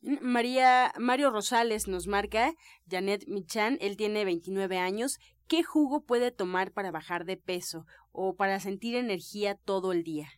María, 0.00 0.92
Mario 0.96 1.30
Rosales 1.30 1.88
nos 1.88 2.06
marca, 2.06 2.54
Janet 2.88 3.26
Michan, 3.26 3.78
él 3.80 3.96
tiene 3.96 4.24
29 4.24 4.78
años. 4.78 5.18
¿Qué 5.48 5.64
jugo 5.64 6.04
puede 6.04 6.30
tomar 6.30 6.70
para 6.70 6.92
bajar 6.92 7.24
de 7.24 7.36
peso 7.36 7.84
o 8.12 8.36
para 8.36 8.60
sentir 8.60 8.94
energía 8.94 9.56
todo 9.56 9.90
el 9.90 10.04
día? 10.04 10.37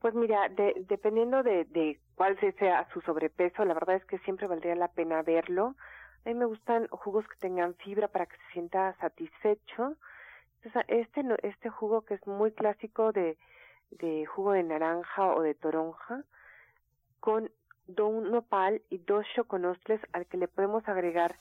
Pues 0.00 0.14
mira, 0.14 0.48
dependiendo 0.48 1.42
de, 1.42 1.66
de 1.66 2.00
cuál 2.14 2.38
sea 2.58 2.88
su 2.92 3.02
sobrepeso, 3.02 3.64
la 3.64 3.74
verdad 3.74 3.96
es 3.96 4.04
que 4.06 4.18
siempre 4.20 4.46
valdría 4.46 4.74
la 4.74 4.88
pena 4.88 5.22
verlo. 5.22 5.76
A 6.24 6.28
mí 6.28 6.34
me 6.34 6.46
gustan 6.46 6.88
jugos 6.88 7.26
que 7.28 7.36
tengan 7.36 7.74
fibra 7.74 8.08
para 8.08 8.26
que 8.26 8.36
se 8.36 8.52
sienta 8.52 8.94
satisfecho. 9.00 9.96
este, 10.88 11.22
este 11.42 11.68
jugo 11.68 12.02
que 12.02 12.14
es 12.14 12.26
muy 12.26 12.52
clásico 12.52 13.12
de, 13.12 13.36
de 13.90 14.24
jugo 14.26 14.52
de 14.52 14.62
naranja 14.62 15.34
o 15.34 15.42
de 15.42 15.54
toronja, 15.54 16.24
con 17.20 17.50
un 17.98 18.30
nopal 18.30 18.82
y 18.88 18.98
dos 18.98 19.26
choconostles 19.34 20.00
al 20.12 20.26
que 20.26 20.38
le 20.38 20.48
podemos 20.48 20.88
agregar 20.88 21.34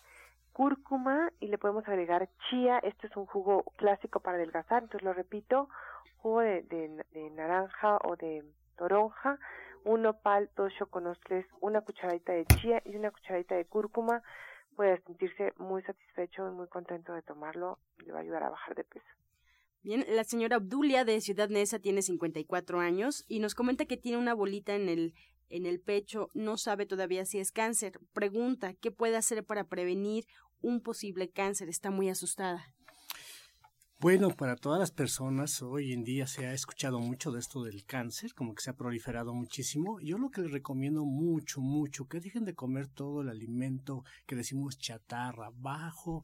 cúrcuma 0.59 1.31
y 1.39 1.47
le 1.47 1.57
podemos 1.57 1.87
agregar 1.87 2.27
chía. 2.49 2.79
Este 2.79 3.07
es 3.07 3.15
un 3.15 3.25
jugo 3.27 3.63
clásico 3.77 4.19
para 4.19 4.35
adelgazar, 4.35 4.83
entonces 4.83 5.05
lo 5.05 5.13
repito, 5.13 5.69
jugo 6.17 6.41
de, 6.41 7.01
naranja 7.31 7.97
o 8.03 8.17
de 8.17 8.43
toronja, 8.77 9.39
un 9.85 10.01
nopal, 10.01 10.49
dos 10.57 10.73
choconostles, 10.77 11.45
una 11.61 11.79
cucharadita 11.79 12.33
de 12.33 12.45
chía 12.57 12.81
y 12.83 12.97
una 12.97 13.09
cucharadita 13.09 13.55
de 13.55 13.63
cúrcuma. 13.63 14.21
Puede 14.75 15.01
sentirse 15.03 15.53
muy 15.59 15.81
satisfecho 15.83 16.45
y 16.49 16.51
muy 16.51 16.67
contento 16.67 17.13
de 17.13 17.21
tomarlo 17.21 17.79
y 17.97 18.07
le 18.07 18.11
va 18.11 18.17
a 18.17 18.21
ayudar 18.21 18.43
a 18.43 18.49
bajar 18.49 18.75
de 18.75 18.83
peso. 18.83 19.05
Bien, 19.81 20.03
la 20.09 20.25
señora 20.25 20.57
Obdulia 20.57 21.05
de 21.05 21.21
Ciudad 21.21 21.47
Neza 21.47 21.79
tiene 21.79 22.01
54 22.01 22.81
años 22.81 23.23
y 23.29 23.39
nos 23.39 23.55
comenta 23.55 23.85
que 23.85 23.95
tiene 23.95 24.17
una 24.17 24.33
bolita 24.33 24.75
en 24.75 24.89
el 24.89 25.13
en 25.49 25.65
el 25.65 25.79
pecho, 25.79 26.29
no 26.33 26.57
sabe 26.57 26.85
todavía 26.85 27.25
si 27.25 27.39
es 27.39 27.51
cáncer. 27.51 27.99
Pregunta, 28.13 28.73
¿qué 28.75 28.91
puede 28.91 29.17
hacer 29.17 29.43
para 29.43 29.63
prevenir 29.65 30.25
un 30.61 30.81
posible 30.81 31.29
cáncer? 31.29 31.69
Está 31.69 31.91
muy 31.91 32.09
asustada. 32.09 32.73
Bueno, 34.01 34.29
para 34.29 34.55
todas 34.55 34.79
las 34.79 34.91
personas 34.91 35.61
hoy 35.61 35.91
en 35.91 36.05
día 36.05 36.25
se 36.25 36.47
ha 36.47 36.53
escuchado 36.53 37.01
mucho 37.01 37.33
de 37.33 37.39
esto 37.41 37.63
del 37.63 37.83
cáncer, 37.83 38.33
como 38.33 38.55
que 38.55 38.61
se 38.61 38.69
ha 38.69 38.77
proliferado 38.77 39.33
muchísimo. 39.33 39.99
Yo 39.99 40.17
lo 40.17 40.29
que 40.29 40.39
les 40.39 40.51
recomiendo 40.51 41.03
mucho, 41.03 41.59
mucho, 41.59 42.07
que 42.07 42.21
dejen 42.21 42.45
de 42.45 42.55
comer 42.55 42.87
todo 42.87 43.21
el 43.21 43.27
alimento 43.27 44.05
que 44.25 44.37
decimos 44.37 44.77
chatarra, 44.77 45.51
bajo 45.53 46.23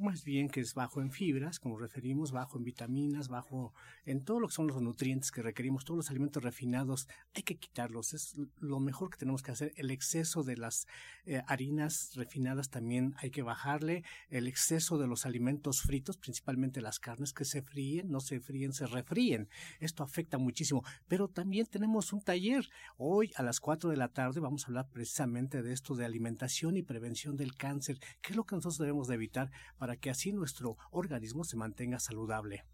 más 0.00 0.24
bien 0.24 0.48
que 0.48 0.60
es 0.60 0.74
bajo 0.74 1.00
en 1.00 1.10
fibras, 1.10 1.60
como 1.60 1.78
referimos, 1.78 2.32
bajo 2.32 2.58
en 2.58 2.64
vitaminas, 2.64 3.28
bajo 3.28 3.74
en 4.04 4.24
todo 4.24 4.40
lo 4.40 4.48
que 4.48 4.54
son 4.54 4.66
los 4.66 4.80
nutrientes 4.80 5.30
que 5.30 5.42
requerimos, 5.42 5.84
todos 5.84 5.98
los 5.98 6.10
alimentos 6.10 6.42
refinados, 6.42 7.08
hay 7.34 7.42
que 7.42 7.56
quitarlos, 7.56 8.14
es 8.14 8.36
lo 8.58 8.80
mejor 8.80 9.10
que 9.10 9.18
tenemos 9.18 9.42
que 9.42 9.52
hacer. 9.52 9.72
El 9.76 9.90
exceso 9.90 10.42
de 10.42 10.56
las 10.56 10.86
eh, 11.26 11.42
harinas 11.46 12.12
refinadas 12.14 12.70
también 12.70 13.14
hay 13.18 13.30
que 13.30 13.42
bajarle, 13.42 14.04
el 14.28 14.48
exceso 14.48 14.98
de 14.98 15.06
los 15.06 15.26
alimentos 15.26 15.82
fritos, 15.82 16.16
principalmente 16.16 16.80
las 16.80 16.98
carnes 16.98 17.32
que 17.32 17.44
se 17.44 17.62
fríen, 17.62 18.10
no 18.10 18.20
se 18.20 18.40
fríen, 18.40 18.72
se 18.72 18.86
refríen. 18.86 19.48
Esto 19.78 20.02
afecta 20.02 20.38
muchísimo, 20.38 20.82
pero 21.08 21.28
también 21.28 21.66
tenemos 21.66 22.12
un 22.12 22.22
taller. 22.22 22.68
Hoy 22.96 23.32
a 23.36 23.42
las 23.42 23.60
4 23.60 23.90
de 23.90 23.96
la 23.96 24.08
tarde 24.08 24.40
vamos 24.40 24.64
a 24.64 24.66
hablar 24.68 24.88
precisamente 24.90 25.62
de 25.62 25.72
esto 25.72 25.94
de 25.94 26.04
alimentación 26.04 26.76
y 26.76 26.82
prevención 26.82 27.36
del 27.36 27.54
cáncer, 27.54 27.98
qué 28.22 28.30
es 28.32 28.36
lo 28.36 28.44
que 28.44 28.56
nosotros 28.56 28.78
debemos 28.78 29.08
de 29.08 29.14
evitar 29.14 29.50
para 29.78 29.89
que 29.96 30.10
así 30.10 30.32
nuestro 30.32 30.76
organismo 30.90 31.44
se 31.44 31.56
mantenga 31.56 31.98
saludable. 31.98 32.64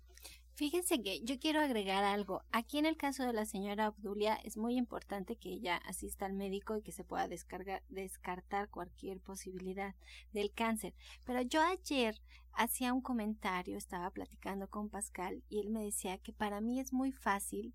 Fíjense 0.56 1.02
que 1.02 1.20
yo 1.22 1.38
quiero 1.38 1.60
agregar 1.60 2.02
algo. 2.02 2.42
Aquí 2.50 2.78
en 2.78 2.86
el 2.86 2.96
caso 2.96 3.24
de 3.24 3.34
la 3.34 3.44
señora 3.44 3.90
Obdulia 3.90 4.36
es 4.36 4.56
muy 4.56 4.78
importante 4.78 5.36
que 5.36 5.50
ella 5.50 5.76
asista 5.76 6.24
al 6.24 6.32
médico 6.32 6.78
y 6.78 6.82
que 6.82 6.92
se 6.92 7.04
pueda 7.04 7.28
descartar 7.28 8.70
cualquier 8.70 9.20
posibilidad 9.20 9.94
del 10.32 10.50
cáncer. 10.54 10.94
Pero 11.26 11.42
yo 11.42 11.60
ayer 11.60 12.18
hacía 12.54 12.94
un 12.94 13.02
comentario, 13.02 13.76
estaba 13.76 14.10
platicando 14.10 14.66
con 14.68 14.88
Pascal 14.88 15.42
y 15.50 15.60
él 15.60 15.68
me 15.68 15.84
decía 15.84 16.16
que 16.16 16.32
para 16.32 16.62
mí 16.62 16.80
es 16.80 16.90
muy 16.90 17.12
fácil 17.12 17.74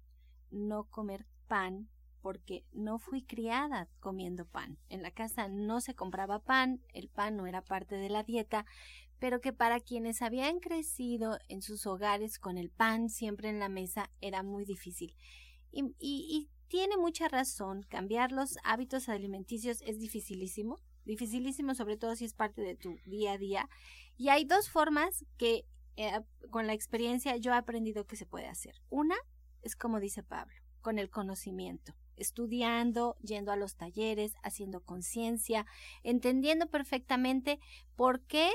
no 0.49 0.86
comer 0.86 1.27
pan 1.47 1.88
porque 2.21 2.63
no 2.71 2.99
fui 2.99 3.23
criada 3.23 3.89
comiendo 3.99 4.45
pan. 4.45 4.77
En 4.89 5.01
la 5.01 5.12
casa 5.12 5.47
no 5.47 5.82
se 5.82 5.95
compraba 5.95 6.39
pan, 6.39 6.82
el 6.93 7.10
pan 7.10 7.36
no 7.36 7.47
era 7.47 7.62
parte 7.62 7.95
de 7.95 8.10
la 8.10 8.23
dieta, 8.23 8.65
pero 9.22 9.40
que 9.40 9.54
para 9.54 9.80
quienes 9.80 10.24
habían 10.24 10.60
crecido 10.60 11.38
en 11.48 11.62
sus 11.62 11.86
hogares 11.86 12.40
con 12.40 12.58
el 12.58 12.72
pan 12.72 13.08
siempre 13.08 13.50
en 13.50 13.60
la 13.60 13.70
mesa 13.70 14.10
era 14.20 14.42
muy 14.42 14.66
difícil. 14.66 15.16
Y, 15.72 16.50
tiene 16.68 16.96
mucha 16.96 17.28
razón, 17.28 17.84
cambiar 17.84 18.32
los 18.32 18.58
hábitos 18.64 19.10
alimenticios 19.10 19.82
es 19.82 20.00
dificilísimo, 20.00 20.80
dificilísimo 21.04 21.76
sobre 21.76 21.98
todo 21.98 22.16
si 22.16 22.24
es 22.24 22.34
parte 22.34 22.62
de 22.62 22.76
tu 22.76 22.96
día 23.06 23.34
a 23.34 23.38
día. 23.38 23.70
Y 24.18 24.30
hay 24.30 24.46
dos 24.46 24.70
formas 24.70 25.26
que 25.38 25.66
eh, 25.98 26.22
con 26.50 26.68
la 26.68 26.74
experiencia 26.74 27.36
yo 27.36 27.52
he 27.52 27.58
aprendido 27.58 28.08
que 28.08 28.16
se 28.16 28.26
puede 28.26 28.48
hacer. 28.48 28.74
Una 28.90 29.18
es 29.62 29.76
como 29.76 30.00
dice 30.00 30.24
Pablo, 30.24 30.56
con 30.82 30.98
el 30.98 31.10
conocimiento 31.10 31.94
estudiando, 32.16 33.18
yendo 33.22 33.52
a 33.52 33.56
los 33.56 33.76
talleres, 33.76 34.36
haciendo 34.44 34.82
conciencia, 34.82 35.66
entendiendo 36.04 36.68
perfectamente 36.68 37.60
por 37.96 38.22
qué 38.22 38.50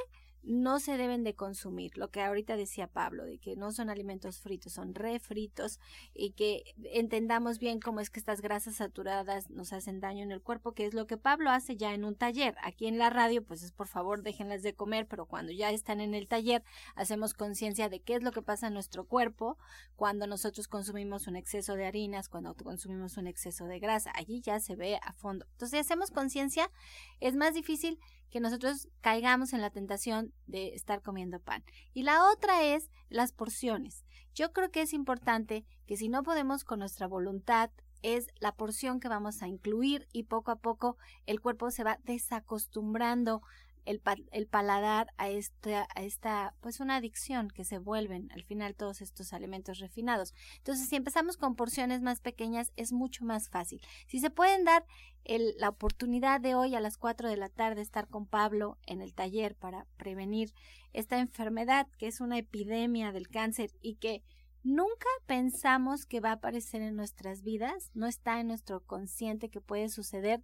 no 0.46 0.78
se 0.78 0.96
deben 0.96 1.24
de 1.24 1.34
consumir. 1.34 1.98
Lo 1.98 2.10
que 2.10 2.22
ahorita 2.22 2.56
decía 2.56 2.86
Pablo, 2.86 3.24
de 3.24 3.38
que 3.38 3.56
no 3.56 3.72
son 3.72 3.90
alimentos 3.90 4.38
fritos, 4.38 4.72
son 4.72 4.94
refritos 4.94 5.80
y 6.14 6.30
que 6.30 6.62
entendamos 6.92 7.58
bien 7.58 7.80
cómo 7.80 7.98
es 7.98 8.10
que 8.10 8.20
estas 8.20 8.40
grasas 8.40 8.76
saturadas 8.76 9.50
nos 9.50 9.72
hacen 9.72 10.00
daño 10.00 10.22
en 10.22 10.30
el 10.30 10.40
cuerpo, 10.40 10.72
que 10.72 10.86
es 10.86 10.94
lo 10.94 11.08
que 11.08 11.16
Pablo 11.16 11.50
hace 11.50 11.76
ya 11.76 11.94
en 11.94 12.04
un 12.04 12.14
taller. 12.14 12.54
Aquí 12.62 12.86
en 12.86 12.96
la 12.96 13.10
radio, 13.10 13.42
pues 13.42 13.62
es 13.64 13.72
por 13.72 13.88
favor 13.88 14.22
déjenlas 14.22 14.62
de 14.62 14.74
comer, 14.74 15.06
pero 15.08 15.26
cuando 15.26 15.50
ya 15.50 15.70
están 15.70 16.00
en 16.00 16.14
el 16.14 16.28
taller, 16.28 16.62
hacemos 16.94 17.34
conciencia 17.34 17.88
de 17.88 18.00
qué 18.00 18.14
es 18.14 18.22
lo 18.22 18.30
que 18.30 18.42
pasa 18.42 18.68
en 18.68 18.74
nuestro 18.74 19.04
cuerpo 19.04 19.58
cuando 19.96 20.28
nosotros 20.28 20.68
consumimos 20.68 21.26
un 21.26 21.34
exceso 21.34 21.74
de 21.74 21.86
harinas, 21.86 22.28
cuando 22.28 22.54
consumimos 22.54 23.16
un 23.16 23.26
exceso 23.26 23.66
de 23.66 23.80
grasa. 23.80 24.12
Allí 24.14 24.40
ya 24.40 24.60
se 24.60 24.76
ve 24.76 25.00
a 25.02 25.12
fondo. 25.12 25.44
Entonces, 25.52 25.80
hacemos 25.80 26.12
conciencia, 26.12 26.70
es 27.18 27.34
más 27.34 27.52
difícil 27.54 27.98
que 28.30 28.40
nosotros 28.40 28.88
caigamos 29.00 29.52
en 29.52 29.60
la 29.60 29.70
tentación 29.70 30.32
de 30.46 30.74
estar 30.74 31.02
comiendo 31.02 31.40
pan. 31.40 31.64
Y 31.92 32.02
la 32.02 32.30
otra 32.30 32.62
es 32.62 32.90
las 33.08 33.32
porciones. 33.32 34.04
Yo 34.34 34.52
creo 34.52 34.70
que 34.70 34.82
es 34.82 34.92
importante 34.92 35.64
que 35.86 35.96
si 35.96 36.08
no 36.08 36.22
podemos 36.22 36.64
con 36.64 36.80
nuestra 36.80 37.06
voluntad, 37.06 37.70
es 38.02 38.28
la 38.38 38.52
porción 38.52 39.00
que 39.00 39.08
vamos 39.08 39.42
a 39.42 39.48
incluir 39.48 40.06
y 40.12 40.24
poco 40.24 40.50
a 40.50 40.56
poco 40.56 40.96
el 41.24 41.40
cuerpo 41.40 41.70
se 41.70 41.82
va 41.82 41.98
desacostumbrando 42.04 43.42
el, 43.86 44.02
el 44.32 44.46
paladar 44.46 45.12
a 45.16 45.30
esta, 45.30 45.88
a 45.94 46.02
esta, 46.02 46.54
pues 46.60 46.80
una 46.80 46.96
adicción 46.96 47.48
que 47.48 47.64
se 47.64 47.78
vuelven 47.78 48.30
al 48.32 48.44
final 48.44 48.74
todos 48.74 49.00
estos 49.00 49.32
alimentos 49.32 49.78
refinados. 49.78 50.34
Entonces, 50.58 50.88
si 50.88 50.96
empezamos 50.96 51.36
con 51.36 51.56
porciones 51.56 52.02
más 52.02 52.20
pequeñas, 52.20 52.72
es 52.76 52.92
mucho 52.92 53.24
más 53.24 53.48
fácil. 53.48 53.80
Si 54.08 54.18
se 54.18 54.30
pueden 54.30 54.64
dar 54.64 54.84
el, 55.24 55.54
la 55.58 55.70
oportunidad 55.70 56.40
de 56.40 56.54
hoy 56.54 56.74
a 56.74 56.80
las 56.80 56.98
4 56.98 57.28
de 57.28 57.36
la 57.36 57.48
tarde 57.48 57.80
estar 57.80 58.08
con 58.08 58.26
Pablo 58.26 58.78
en 58.86 59.00
el 59.00 59.14
taller 59.14 59.54
para 59.54 59.86
prevenir 59.96 60.52
esta 60.92 61.18
enfermedad 61.18 61.86
que 61.98 62.08
es 62.08 62.20
una 62.20 62.38
epidemia 62.38 63.12
del 63.12 63.28
cáncer 63.28 63.70
y 63.80 63.96
que 63.96 64.22
nunca 64.66 65.08
pensamos 65.26 66.06
que 66.06 66.20
va 66.20 66.30
a 66.30 66.34
aparecer 66.34 66.82
en 66.82 66.96
nuestras 66.96 67.42
vidas, 67.42 67.90
no 67.94 68.06
está 68.06 68.40
en 68.40 68.48
nuestro 68.48 68.80
consciente 68.80 69.48
que 69.48 69.60
puede 69.60 69.88
suceder, 69.88 70.42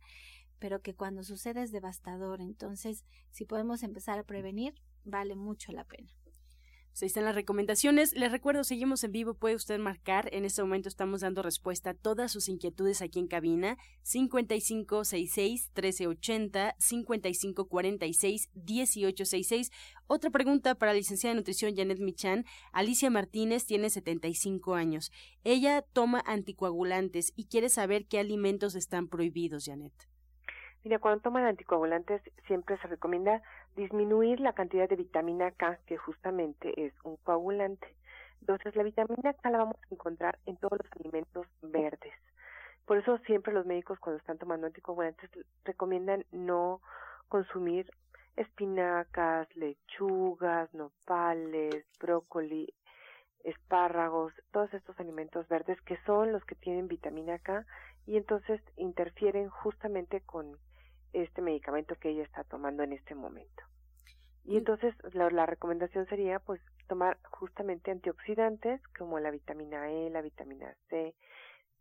pero 0.63 0.81
que 0.81 0.95
cuando 0.95 1.25
sucede 1.25 1.65
es 1.65 1.73
devastador. 1.73 2.41
Entonces, 2.41 3.05
si 3.33 3.45
podemos 3.45 3.83
empezar 3.83 4.21
a 4.21 4.23
prevenir, 4.23 4.75
vale 5.03 5.35
mucho 5.35 5.73
la 5.73 5.83
pena. 5.83 6.09
Pues 6.93 7.03
ahí 7.03 7.09
están 7.09 7.25
las 7.25 7.35
recomendaciones. 7.35 8.13
Les 8.13 8.31
recuerdo, 8.31 8.63
seguimos 8.63 9.03
en 9.03 9.11
vivo, 9.11 9.35
puede 9.35 9.57
usted 9.57 9.81
marcar. 9.81 10.33
En 10.33 10.45
este 10.45 10.63
momento 10.63 10.89
estamos 10.89 11.23
dando 11.23 11.43
respuesta 11.43 11.91
a 11.91 11.95
todas 11.95 12.31
sus 12.31 12.49
inquietudes 12.49 13.03
aquí 13.03 13.19
en 13.19 13.27
cabina. 13.27 13.77
5566-1380, 14.05 16.77
5546-1866. 16.77 19.73
Otra 20.07 20.31
pregunta 20.31 20.77
para 20.77 20.93
la 20.93 20.99
licenciada 20.99 21.35
de 21.35 21.41
nutrición 21.41 21.75
Janet 21.75 21.99
Michan. 21.99 22.45
Alicia 22.71 23.11
Martínez 23.11 23.67
tiene 23.67 23.91
75 23.91 24.77
años. 24.77 25.11
Ella 25.43 25.85
toma 25.93 26.23
anticoagulantes 26.25 27.33
y 27.35 27.47
quiere 27.47 27.69
saber 27.69 28.07
qué 28.07 28.21
alimentos 28.21 28.77
están 28.77 29.09
prohibidos, 29.09 29.65
Janet. 29.65 30.12
Mira, 30.85 30.99
cuando 30.99 31.21
toman 31.21 31.45
anticoagulantes 31.45 32.21
siempre 32.49 32.77
se 32.79 32.89
recomienda 32.89 33.41
disminuir 33.77 34.41
la 34.41 34.53
cantidad 34.53 34.89
de 34.89 34.97
vitamina 34.97 35.53
K, 35.53 35.79
que 35.87 35.97
justamente 35.97 36.87
es 36.87 36.93
un 37.05 37.17
coagulante. 37.19 37.95
Entonces, 38.41 38.75
la 38.75 38.83
vitamina 38.83 39.33
K 39.33 39.51
la 39.51 39.59
vamos 39.59 39.77
a 39.77 39.95
encontrar 39.95 40.41
en 40.45 40.57
todos 40.57 40.79
los 40.83 40.93
alimentos 41.01 41.47
verdes. 41.63 42.13
Por 42.85 42.99
eso 42.99 43.17
siempre 43.19 43.55
los 43.55 43.65
médicos 43.65 44.01
cuando 44.01 44.19
están 44.19 44.39
tomando 44.39 44.67
anticoagulantes 44.67 45.31
recomiendan 45.65 46.25
no 46.33 46.81
consumir 47.29 47.89
espinacas, 48.35 49.55
lechugas, 49.55 50.73
nopales, 50.75 51.85
brócoli, 52.01 52.75
espárragos, 53.45 54.33
todos 54.51 54.75
estos 54.75 54.99
alimentos 54.99 55.47
verdes 55.49 55.81
que 55.83 55.97
son 56.07 56.33
los 56.33 56.45
que 56.45 56.57
tienen 56.57 56.89
vitamina 56.89 57.39
K 57.39 57.65
y 58.07 58.17
entonces 58.17 58.61
interfieren 58.77 59.49
justamente 59.49 60.21
con 60.23 60.59
este 61.13 61.43
medicamento 61.43 61.95
que 61.97 62.11
ella 62.11 62.23
está 62.23 62.45
tomando 62.45 62.83
en 62.83 62.93
este 62.93 63.15
momento. 63.15 63.63
Y 64.45 64.57
entonces 64.57 64.95
la, 65.13 65.31
la, 65.31 65.47
recomendación 65.47 66.07
sería 66.07 66.41
pues 66.41 66.61
tomar 66.89 67.19
justamente 67.31 67.91
antioxidantes 67.91 68.81
como 68.99 69.21
la 69.21 69.31
vitamina 69.31 69.91
E, 69.91 70.11
la 70.11 70.21
vitamina 70.21 70.75
C, 70.89 71.15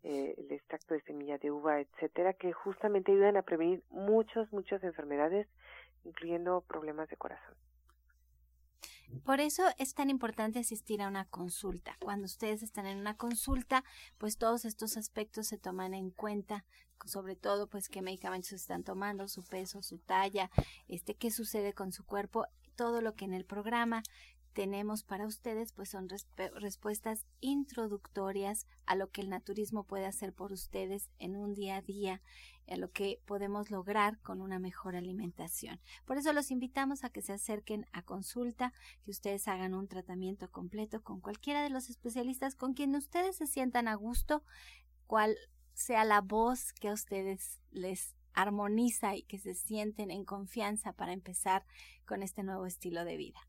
eh, 0.04 0.34
el 0.36 0.50
extracto 0.50 0.94
de 0.94 1.02
semilla 1.02 1.38
de 1.38 1.50
uva, 1.50 1.80
etcétera, 1.80 2.34
que 2.34 2.52
justamente 2.52 3.12
ayudan 3.12 3.36
a 3.36 3.42
prevenir 3.42 3.82
muchas, 3.90 4.52
muchas 4.52 4.82
enfermedades, 4.82 5.46
incluyendo 6.04 6.60
problemas 6.62 7.08
de 7.08 7.16
corazón. 7.16 7.54
Por 9.24 9.40
eso 9.40 9.64
es 9.78 9.94
tan 9.94 10.10
importante 10.10 10.58
asistir 10.58 11.02
a 11.02 11.08
una 11.08 11.26
consulta. 11.26 11.96
Cuando 12.00 12.26
ustedes 12.26 12.62
están 12.62 12.86
en 12.86 12.98
una 12.98 13.16
consulta, 13.16 13.84
pues 14.18 14.36
todos 14.36 14.64
estos 14.64 14.96
aspectos 14.96 15.46
se 15.46 15.58
toman 15.58 15.94
en 15.94 16.10
cuenta, 16.10 16.64
sobre 17.04 17.36
todo 17.36 17.68
pues 17.68 17.88
qué 17.88 18.02
medicamentos 18.02 18.52
están 18.52 18.82
tomando, 18.82 19.28
su 19.28 19.44
peso, 19.44 19.82
su 19.82 19.98
talla, 19.98 20.50
este 20.88 21.14
qué 21.14 21.30
sucede 21.30 21.72
con 21.72 21.92
su 21.92 22.04
cuerpo, 22.04 22.46
todo 22.74 23.00
lo 23.00 23.14
que 23.14 23.24
en 23.24 23.34
el 23.34 23.44
programa 23.44 24.02
tenemos 24.52 25.02
para 25.02 25.26
ustedes 25.26 25.72
pues 25.72 25.90
son 25.90 26.08
respuestas 26.56 27.26
introductorias 27.40 28.66
a 28.86 28.94
lo 28.94 29.10
que 29.10 29.20
el 29.20 29.30
naturismo 29.30 29.84
puede 29.84 30.06
hacer 30.06 30.32
por 30.32 30.52
ustedes 30.52 31.10
en 31.18 31.36
un 31.36 31.54
día 31.54 31.76
a 31.76 31.82
día, 31.82 32.22
a 32.68 32.76
lo 32.76 32.90
que 32.90 33.20
podemos 33.26 33.70
lograr 33.70 34.18
con 34.20 34.40
una 34.40 34.58
mejor 34.58 34.94
alimentación. 34.96 35.80
Por 36.04 36.18
eso 36.18 36.32
los 36.32 36.50
invitamos 36.50 37.04
a 37.04 37.10
que 37.10 37.22
se 37.22 37.32
acerquen 37.32 37.86
a 37.92 38.02
consulta, 38.02 38.72
que 39.04 39.10
ustedes 39.10 39.48
hagan 39.48 39.74
un 39.74 39.88
tratamiento 39.88 40.50
completo 40.50 41.02
con 41.02 41.20
cualquiera 41.20 41.62
de 41.62 41.70
los 41.70 41.90
especialistas 41.90 42.54
con 42.54 42.74
quien 42.74 42.94
ustedes 42.94 43.36
se 43.36 43.46
sientan 43.46 43.88
a 43.88 43.94
gusto, 43.94 44.42
cual 45.06 45.36
sea 45.74 46.04
la 46.04 46.20
voz 46.20 46.72
que 46.74 46.88
a 46.88 46.92
ustedes 46.92 47.60
les 47.70 48.14
armoniza 48.34 49.14
y 49.16 49.22
que 49.22 49.38
se 49.38 49.54
sienten 49.54 50.10
en 50.10 50.24
confianza 50.24 50.92
para 50.92 51.12
empezar 51.12 51.64
con 52.06 52.22
este 52.22 52.42
nuevo 52.42 52.66
estilo 52.66 53.04
de 53.04 53.16
vida. 53.16 53.40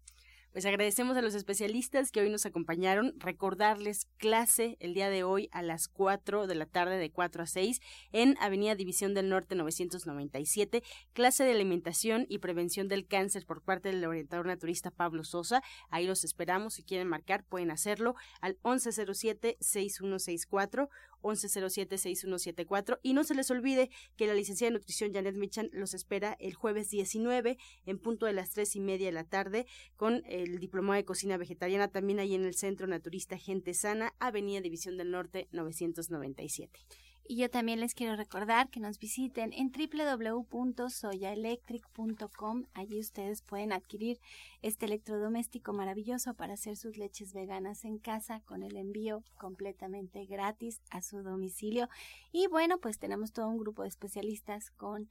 Pues 0.53 0.65
agradecemos 0.67 1.17
a 1.17 1.23
los 1.23 1.33
especialistas 1.33 2.11
que 2.11 2.21
hoy 2.21 2.29
nos 2.29 2.45
acompañaron. 2.45 3.15
Recordarles 3.17 4.05
clase 4.17 4.77
el 4.79 4.93
día 4.93 5.09
de 5.09 5.23
hoy 5.23 5.49
a 5.51 5.63
las 5.63 5.87
4 5.87 6.45
de 6.45 6.53
la 6.53 6.67
tarde 6.67 6.99
de 6.99 7.09
4 7.09 7.41
a 7.41 7.47
6 7.47 7.81
en 8.11 8.37
Avenida 8.39 8.75
División 8.75 9.15
del 9.15 9.29
Norte 9.29 9.55
997, 9.55 10.83
clase 11.13 11.43
de 11.43 11.53
alimentación 11.53 12.27
y 12.29 12.37
prevención 12.37 12.87
del 12.87 13.07
cáncer 13.07 13.47
por 13.47 13.63
parte 13.63 13.89
del 13.89 14.05
orientador 14.05 14.45
naturista 14.45 14.91
Pablo 14.91 15.23
Sosa. 15.23 15.63
Ahí 15.89 16.05
los 16.05 16.23
esperamos. 16.23 16.75
Si 16.75 16.83
quieren 16.83 17.07
marcar, 17.07 17.43
pueden 17.45 17.71
hacerlo 17.71 18.13
al 18.39 18.59
1107-6164 18.61 20.87
1107-6174 21.23 22.99
y 23.01 23.13
no 23.13 23.23
se 23.23 23.33
les 23.33 23.49
olvide 23.49 23.89
que 24.15 24.27
la 24.27 24.33
licenciada 24.33 24.71
de 24.71 24.77
nutrición 24.77 25.13
Janet 25.13 25.35
Michan 25.35 25.69
los 25.71 25.93
espera 25.93 26.35
el 26.39 26.53
jueves 26.53 26.89
19 26.89 27.57
en 27.85 27.99
punto 27.99 28.25
de 28.25 28.33
las 28.33 28.51
tres 28.51 28.75
y 28.75 28.79
media 28.79 29.07
de 29.07 29.13
la 29.13 29.23
tarde 29.23 29.65
con 29.95 30.23
el 30.43 30.59
diplomado 30.59 30.95
de 30.95 31.05
cocina 31.05 31.37
vegetariana 31.37 31.87
también 31.87 32.19
ahí 32.19 32.35
en 32.35 32.45
el 32.45 32.53
Centro 32.53 32.87
Naturista 32.87 33.37
Gente 33.37 33.73
Sana, 33.73 34.13
Avenida 34.19 34.61
División 34.61 34.97
del 34.97 35.11
Norte 35.11 35.47
997. 35.51 36.79
Y 37.25 37.37
yo 37.37 37.49
también 37.49 37.79
les 37.79 37.95
quiero 37.95 38.17
recordar 38.17 38.69
que 38.69 38.81
nos 38.81 38.99
visiten 38.99 39.53
en 39.53 39.71
www.soyaelectric.com. 39.71 42.65
Allí 42.73 42.99
ustedes 42.99 43.41
pueden 43.41 43.71
adquirir 43.71 44.19
este 44.61 44.87
electrodoméstico 44.87 45.71
maravilloso 45.71 46.33
para 46.33 46.55
hacer 46.55 46.75
sus 46.75 46.97
leches 46.97 47.31
veganas 47.33 47.85
en 47.85 47.97
casa 47.97 48.41
con 48.41 48.61
el 48.61 48.75
envío 48.75 49.23
completamente 49.37 50.25
gratis 50.25 50.81
a 50.89 51.01
su 51.01 51.23
domicilio. 51.23 51.87
Y 52.33 52.47
bueno, 52.47 52.77
pues 52.79 52.99
tenemos 52.99 53.31
todo 53.31 53.47
un 53.47 53.57
grupo 53.57 53.83
de 53.83 53.89
especialistas 53.89 54.71
con 54.71 55.07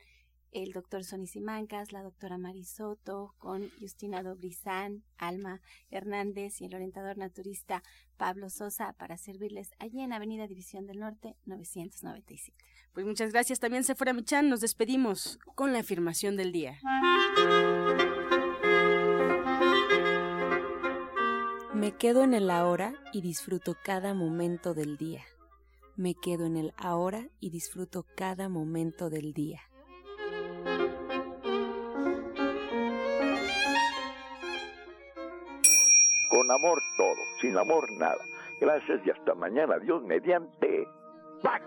el 0.53 0.73
doctor 0.73 1.05
Sonny 1.05 1.27
Simancas, 1.27 1.93
la 1.93 2.03
doctora 2.03 2.39
Marisoto, 2.39 3.35
con 3.39 3.71
Justina 3.81 4.23
Dobrizán, 4.23 5.03
Alma 5.17 5.61
Hernández 5.91 6.61
y 6.61 6.67
el 6.67 6.75
orientador 6.75 7.17
naturista 7.19 7.83
Pablo 8.17 8.51
Sosa 8.51 8.93
para 8.95 9.17
servirles 9.17 9.71
allí 9.79 10.01
en 10.01 10.13
Avenida 10.13 10.47
División 10.47 10.87
del 10.87 11.01
Norte 11.01 11.37
997. 11.47 12.57
Pues 12.93 13.07
muchas 13.07 13.33
gracias 13.33 13.59
también, 13.59 13.85
Sephora 13.85 14.13
Michan. 14.13 14.49
Nos 14.49 14.61
despedimos 14.61 15.39
con 15.55 15.73
la 15.73 15.81
afirmación 15.81 16.37
del 16.37 16.53
día. 16.53 16.79
Me 21.75 21.97
quedo 21.97 22.23
en 22.23 22.35
el 22.35 22.51
ahora 22.51 22.95
y 23.13 23.23
disfruto 23.23 23.77
cada 23.83 24.15
momento 24.15 24.75
del 24.75 24.99
día. 24.99 25.25
Me 25.97 26.15
quedo 26.15 26.47
en 26.47 26.57
el 26.57 26.73
ahora 26.77 27.29
y 27.41 27.51
disfruto 27.51 28.07
cada 28.15 28.49
momento 28.49 29.11
del 29.11 29.33
día. 29.33 29.63
Con 36.43 36.51
amor 36.51 36.83
todo, 36.97 37.15
sin 37.41 37.57
amor 37.57 37.89
nada. 37.93 38.19
Gracias 38.61 39.01
y 39.07 39.11
hasta 39.11 39.33
mañana. 39.37 39.79
Dios 39.79 40.03
mediante. 40.03 40.89
¡Pax! 41.41 41.63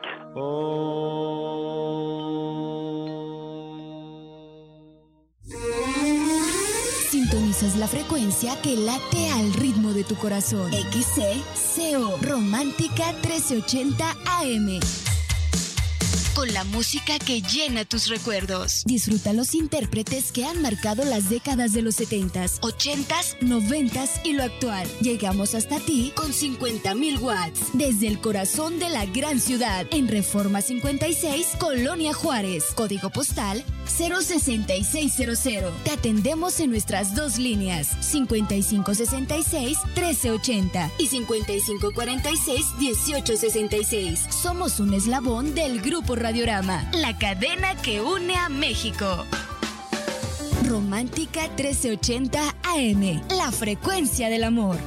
Sintonizas 7.10 7.78
la 7.78 7.88
frecuencia 7.88 8.62
que 8.62 8.76
late 8.76 9.30
al 9.32 9.54
ritmo 9.54 9.94
de 9.94 10.04
tu 10.04 10.16
corazón. 10.16 10.70
XC 10.74 11.96
Romántica 12.22 13.14
1380 13.24 14.12
AM 14.42 15.15
con 16.36 16.54
la 16.54 16.64
música 16.66 17.18
que 17.18 17.42
llena 17.42 17.86
tus 17.86 18.08
recuerdos. 18.08 18.84
Disfruta 18.86 19.34
los 19.34 19.56
intérpretes 19.56 20.32
que 20.32 20.46
han 20.46 20.62
marcado 20.62 21.06
las 21.06 21.30
décadas 21.30 21.74
de 21.74 21.82
los 21.82 22.00
70s, 22.00 22.60
80s, 22.60 23.40
90s 23.40 24.10
y 24.24 24.34
lo 24.34 24.44
actual. 24.44 24.88
Llegamos 25.02 25.56
hasta 25.56 25.80
ti 25.80 26.12
con 26.16 26.32
50.000 26.34 27.20
watts 27.22 27.62
desde 27.74 28.08
el 28.08 28.20
corazón 28.20 28.80
de 28.80 28.90
la 28.90 29.06
gran 29.06 29.40
ciudad 29.40 29.88
en 29.92 30.08
Reforma 30.08 30.62
56, 30.62 31.48
Colonia 31.58 32.14
Juárez, 32.14 32.66
código 32.76 33.10
postal 33.10 33.64
06600. 33.88 35.74
Te 35.84 35.92
atendemos 35.92 36.60
en 36.60 36.72
nuestras 36.72 37.16
dos 37.16 37.38
líneas 37.38 37.96
5566 38.02 39.78
1380 39.96 40.92
y 40.98 41.08
5546 41.08 42.66
1866. 42.78 44.28
Somos 44.30 44.80
un 44.80 44.94
eslabón 44.94 45.56
del 45.56 45.82
grupo 45.82 46.16
Radiorama, 46.16 46.90
la 46.94 47.18
cadena 47.18 47.76
que 47.76 48.02
une 48.02 48.36
a 48.36 48.50
México. 48.50 49.26
Romántica 50.68 51.44
1380 51.56 52.56
AM, 52.64 53.22
la 53.30 53.52
frecuencia 53.52 54.30
del 54.30 54.44
amor. 54.44 54.78